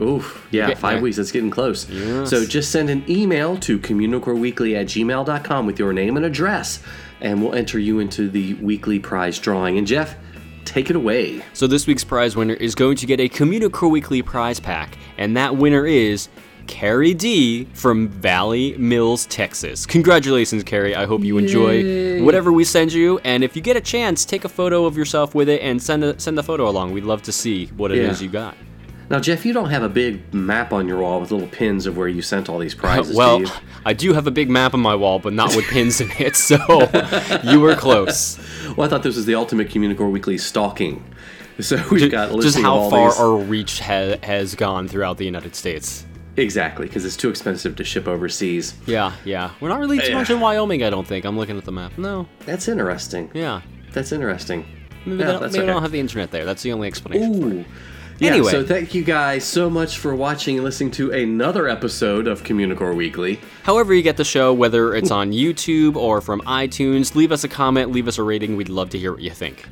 Oof, 0.00 0.48
yeah, 0.50 0.72
five 0.72 0.94
there. 0.94 1.02
weeks. 1.02 1.18
It's 1.18 1.30
getting 1.30 1.50
close. 1.50 1.86
Yes. 1.90 2.30
So 2.30 2.46
just 2.46 2.70
send 2.70 2.88
an 2.88 3.04
email 3.10 3.58
to 3.58 3.78
communicoreweekly 3.78 4.74
at 4.74 4.86
gmail.com 4.86 5.66
with 5.66 5.78
your 5.78 5.92
name 5.92 6.16
and 6.16 6.24
address, 6.24 6.82
and 7.20 7.42
we'll 7.42 7.54
enter 7.54 7.78
you 7.78 7.98
into 7.98 8.30
the 8.30 8.54
weekly 8.54 8.98
prize 8.98 9.38
drawing. 9.38 9.76
And 9.76 9.86
Jeff, 9.86 10.16
take 10.64 10.88
it 10.88 10.96
away. 10.96 11.42
So 11.52 11.66
this 11.66 11.86
week's 11.86 12.04
prize 12.04 12.34
winner 12.34 12.54
is 12.54 12.74
going 12.74 12.96
to 12.96 13.04
get 13.04 13.20
a 13.20 13.28
Communicore 13.28 13.90
Weekly 13.90 14.22
prize 14.22 14.60
pack, 14.60 14.96
and 15.18 15.36
that 15.36 15.56
winner 15.56 15.84
is 15.84 16.30
Carrie 16.68 17.14
D 17.14 17.64
from 17.74 18.08
Valley 18.08 18.76
Mills, 18.78 19.26
Texas. 19.26 19.84
Congratulations, 19.86 20.62
Carrie. 20.62 20.94
I 20.94 21.06
hope 21.06 21.22
you 21.22 21.36
enjoy 21.38 22.22
whatever 22.22 22.52
we 22.52 22.62
send 22.64 22.92
you, 22.92 23.18
and 23.24 23.42
if 23.42 23.56
you 23.56 23.62
get 23.62 23.76
a 23.76 23.80
chance, 23.80 24.24
take 24.24 24.44
a 24.44 24.48
photo 24.48 24.84
of 24.84 24.96
yourself 24.96 25.34
with 25.34 25.48
it 25.48 25.60
and 25.62 25.82
send 25.82 26.04
a, 26.04 26.18
send 26.20 26.38
the 26.38 26.42
photo 26.42 26.68
along. 26.68 26.92
We'd 26.92 27.04
love 27.04 27.22
to 27.22 27.32
see 27.32 27.66
what 27.76 27.90
it 27.90 27.98
is 27.98 28.20
Yeah. 28.20 28.26
you 28.26 28.32
got. 28.32 28.56
Now, 29.10 29.18
Jeff, 29.18 29.46
you 29.46 29.54
don't 29.54 29.70
have 29.70 29.82
a 29.82 29.88
big 29.88 30.34
map 30.34 30.70
on 30.70 30.86
your 30.86 30.98
wall 30.98 31.18
with 31.20 31.30
little 31.30 31.48
pins 31.48 31.86
of 31.86 31.96
where 31.96 32.08
you 32.08 32.20
sent 32.20 32.50
all 32.50 32.58
these 32.58 32.74
prizes. 32.74 33.16
well, 33.16 33.38
do 33.38 33.44
you? 33.46 33.50
I 33.86 33.94
do 33.94 34.12
have 34.12 34.26
a 34.26 34.30
big 34.30 34.50
map 34.50 34.74
on 34.74 34.80
my 34.80 34.94
wall, 34.94 35.18
but 35.18 35.32
not 35.32 35.56
with 35.56 35.64
pins 35.64 36.00
in 36.02 36.10
it, 36.18 36.36
so 36.36 36.58
you 37.44 37.58
were 37.58 37.74
close. 37.74 38.38
well, 38.76 38.86
I 38.86 38.90
thought 38.90 39.02
this 39.02 39.16
was 39.16 39.24
the 39.24 39.34
ultimate 39.34 39.70
Communicore 39.70 40.10
Weekly 40.10 40.36
stalking. 40.36 41.02
So 41.60 41.82
we've 41.90 42.08
got 42.10 42.30
a 42.32 42.40
Just 42.40 42.58
how 42.58 42.88
far 42.90 43.08
these. 43.10 43.18
our 43.18 43.34
reach 43.36 43.80
ha- 43.80 44.16
has 44.22 44.54
gone 44.54 44.86
throughout 44.86 45.16
the 45.16 45.24
United 45.24 45.56
States. 45.56 46.04
Exactly, 46.38 46.86
because 46.86 47.04
it's 47.04 47.16
too 47.16 47.28
expensive 47.28 47.76
to 47.76 47.84
ship 47.84 48.06
overseas. 48.08 48.74
Yeah, 48.86 49.12
yeah. 49.24 49.50
We're 49.60 49.68
not 49.68 49.80
really 49.80 49.98
too 50.00 50.14
much 50.14 50.30
in 50.30 50.40
Wyoming, 50.40 50.82
I 50.84 50.90
don't 50.90 51.06
think. 51.06 51.24
I'm 51.24 51.36
looking 51.36 51.58
at 51.58 51.64
the 51.64 51.72
map. 51.72 51.98
No, 51.98 52.26
That's 52.46 52.68
interesting. 52.68 53.30
yeah. 53.34 53.62
That's 53.92 54.12
interesting. 54.12 54.64
Maybe, 55.06 55.18
Yeah, 55.20 55.26
they, 55.26 55.32
don't, 55.32 55.40
maybe 55.42 55.58
they 55.58 55.66
don't 55.66 55.82
have 55.82 55.92
the 55.92 56.00
internet 56.00 56.30
there. 56.30 56.44
That's 56.44 56.62
the 56.62 56.72
only 56.72 56.86
explanation. 56.88 57.42
Ooh. 57.42 57.64
Yeah, 58.18 58.30
Anyway. 58.32 58.50
so 58.50 58.64
thank 58.64 58.94
you 58.94 59.04
guys 59.04 59.44
so 59.44 59.70
much 59.70 59.98
for 59.98 60.14
watching 60.14 60.56
and 60.56 60.64
listening 60.64 60.90
to 60.92 61.12
another 61.12 61.68
episode 61.68 62.26
of 62.26 62.42
Communicore 62.42 62.94
Weekly. 62.96 63.38
However, 63.62 63.94
you 63.94 64.02
get 64.02 64.16
the 64.16 64.24
show, 64.24 64.52
whether 64.52 64.94
it's 64.94 65.12
on 65.12 65.30
YouTube 65.30 65.94
or 65.94 66.20
from 66.20 66.40
iTunes, 66.42 67.14
leave 67.14 67.30
us 67.30 67.44
a 67.44 67.48
comment, 67.48 67.92
leave 67.92 68.08
us 68.08 68.18
a 68.18 68.22
rating. 68.24 68.56
We'd 68.56 68.68
love 68.68 68.90
to 68.90 68.98
hear 68.98 69.12
what 69.12 69.22
you 69.22 69.30
think. 69.30 69.68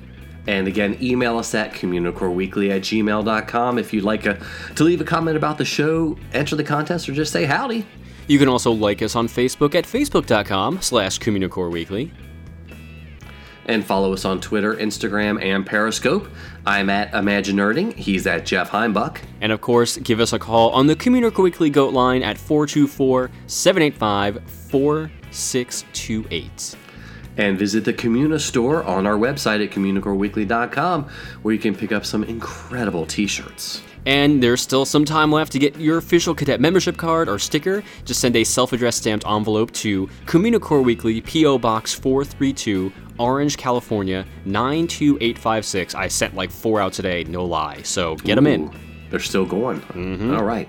And 0.47 0.69
again, 0.69 0.97
email 1.01 1.39
us 1.39 1.55
at 1.55 1.73
communicoreweekly 1.73 2.71
at 2.71 2.83
gmail.com 2.83 3.79
if 3.79 3.93
you'd 3.93 4.05
like 4.05 4.27
a, 4.27 4.39
to 4.77 4.85
leave 4.85 5.01
a 5.01 5.05
comment 5.05 5.37
about 5.37 5.59
the 5.59 5.65
show, 5.65 6.17
enter 6.33 6.57
the 6.57 6.65
contest, 6.65 7.09
or 7.09 7.13
just 7.13 7.33
say 7.33 7.45
howdy. 7.45 7.85
You 8.29 8.39
can 8.39 8.49
also 8.49 8.73
like 8.73 9.03
us 9.03 9.17
on 9.17 9.29
Facebook 9.29 9.75
at 9.75 9.85
facebook.com 9.85 10.83
slash 10.83 11.19
Communicore 11.19 11.71
Weekly. 11.71 12.13
And 13.69 13.85
follow 13.85 14.13
us 14.13 14.25
on 14.25 14.41
Twitter, 14.41 14.77
Instagram, 14.77 15.43
and 15.43 15.67
Periscope. 15.67 16.29
I'm 16.65 16.89
at 16.89 17.11
Imaginerding. 17.13 17.95
He's 17.95 18.25
at 18.27 18.47
Jeff 18.47 18.71
Heimbuck. 18.71 19.21
And 19.41 19.51
of 19.51 19.61
course, 19.61 19.97
give 19.97 20.21
us 20.21 20.33
a 20.33 20.39
call 20.39 20.71
on 20.71 20.87
the 20.87 20.95
Communicore 20.95 21.43
Weekly 21.45 21.71
Goat 21.71 21.93
line 21.93 22.23
at 22.23 22.39
424 22.39 23.31
785 23.49 24.49
4628. 24.49 26.86
And 27.37 27.59
visit 27.59 27.85
the 27.85 27.92
Communa 27.92 28.40
store 28.40 28.83
on 28.85 29.07
our 29.07 29.16
website 29.16 29.64
at 29.64 29.70
communicoreweekly.com 29.70 31.05
where 31.42 31.55
you 31.55 31.61
can 31.61 31.75
pick 31.75 31.92
up 31.92 32.07
some 32.07 32.25
incredible 32.25 33.07
t 33.07 33.27
shirts. 33.27 33.83
And 34.07 34.40
there's 34.40 34.62
still 34.62 34.85
some 34.85 35.05
time 35.05 35.33
left 35.33 35.51
to 35.53 35.59
get 35.59 35.77
your 35.81 35.99
official 35.99 36.33
cadet 36.33 36.61
membership 36.61 36.96
card 36.96 37.29
or 37.29 37.40
sticker. 37.40 37.83
Just 38.05 38.20
send 38.20 38.37
a 38.37 38.44
self-addressed 38.44 38.99
stamped 38.99 39.27
envelope 39.27 39.72
to 39.72 40.07
Communicore 40.27 40.85
Weekly, 40.85 41.20
PO 41.20 41.59
Box 41.59 41.92
432, 41.92 42.92
Orange, 43.18 43.57
California 43.57 44.25
92856. 44.44 45.96
I 45.96 46.07
sent 46.07 46.37
like 46.37 46.53
four 46.53 46.81
out 46.81 46.92
today, 46.92 47.25
no 47.25 47.44
lie. 47.44 47.83
So 47.83 48.14
get 48.16 48.37
them 48.37 48.46
in. 48.46 48.70
They're 49.11 49.20
still 49.20 49.46
going. 49.46 49.81
Mm-hmm. 49.81 50.35
All 50.35 50.44
right. 50.44 50.68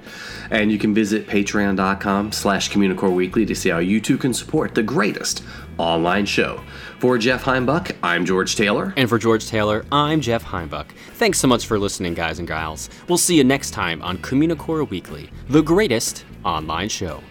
And 0.50 0.72
you 0.72 0.80
can 0.80 0.94
visit 0.94 1.28
patreon.com 1.28 2.32
slash 2.32 2.72
Communicore 2.72 3.14
Weekly 3.14 3.46
to 3.46 3.56
see 3.56 3.70
how 3.70 3.80
you 3.80 4.00
too 4.00 4.18
can 4.18 4.34
support 4.34 4.76
the 4.76 4.84
greatest 4.84 5.44
online 5.78 6.26
show. 6.26 6.62
For 7.00 7.18
Jeff 7.18 7.44
Heimbuck, 7.44 7.96
I'm 8.04 8.26
George 8.26 8.56
Taylor. 8.56 8.94
And 8.98 9.08
for 9.08 9.18
George 9.18 9.48
Taylor, 9.48 9.86
I'm 9.92 10.22
Jeff 10.22 10.44
Heimbuck. 10.44 10.88
Thanks 11.14 11.40
so 11.40 11.48
much 11.48 11.66
for 11.66 11.78
listening, 11.80 12.14
guys 12.14 12.40
and 12.40 12.48
gals. 12.48 12.90
We'll 13.08 13.18
see 13.18 13.36
you 13.36 13.44
next 13.44 13.72
time 13.72 14.02
on 14.02 14.18
Communicore 14.20 14.90
Weekly, 14.90 15.30
the 15.50 15.62
greatest 15.62 16.26
online 16.44 16.90
show. 16.90 17.22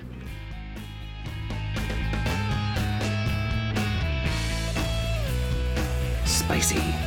Spicy. 6.25 7.06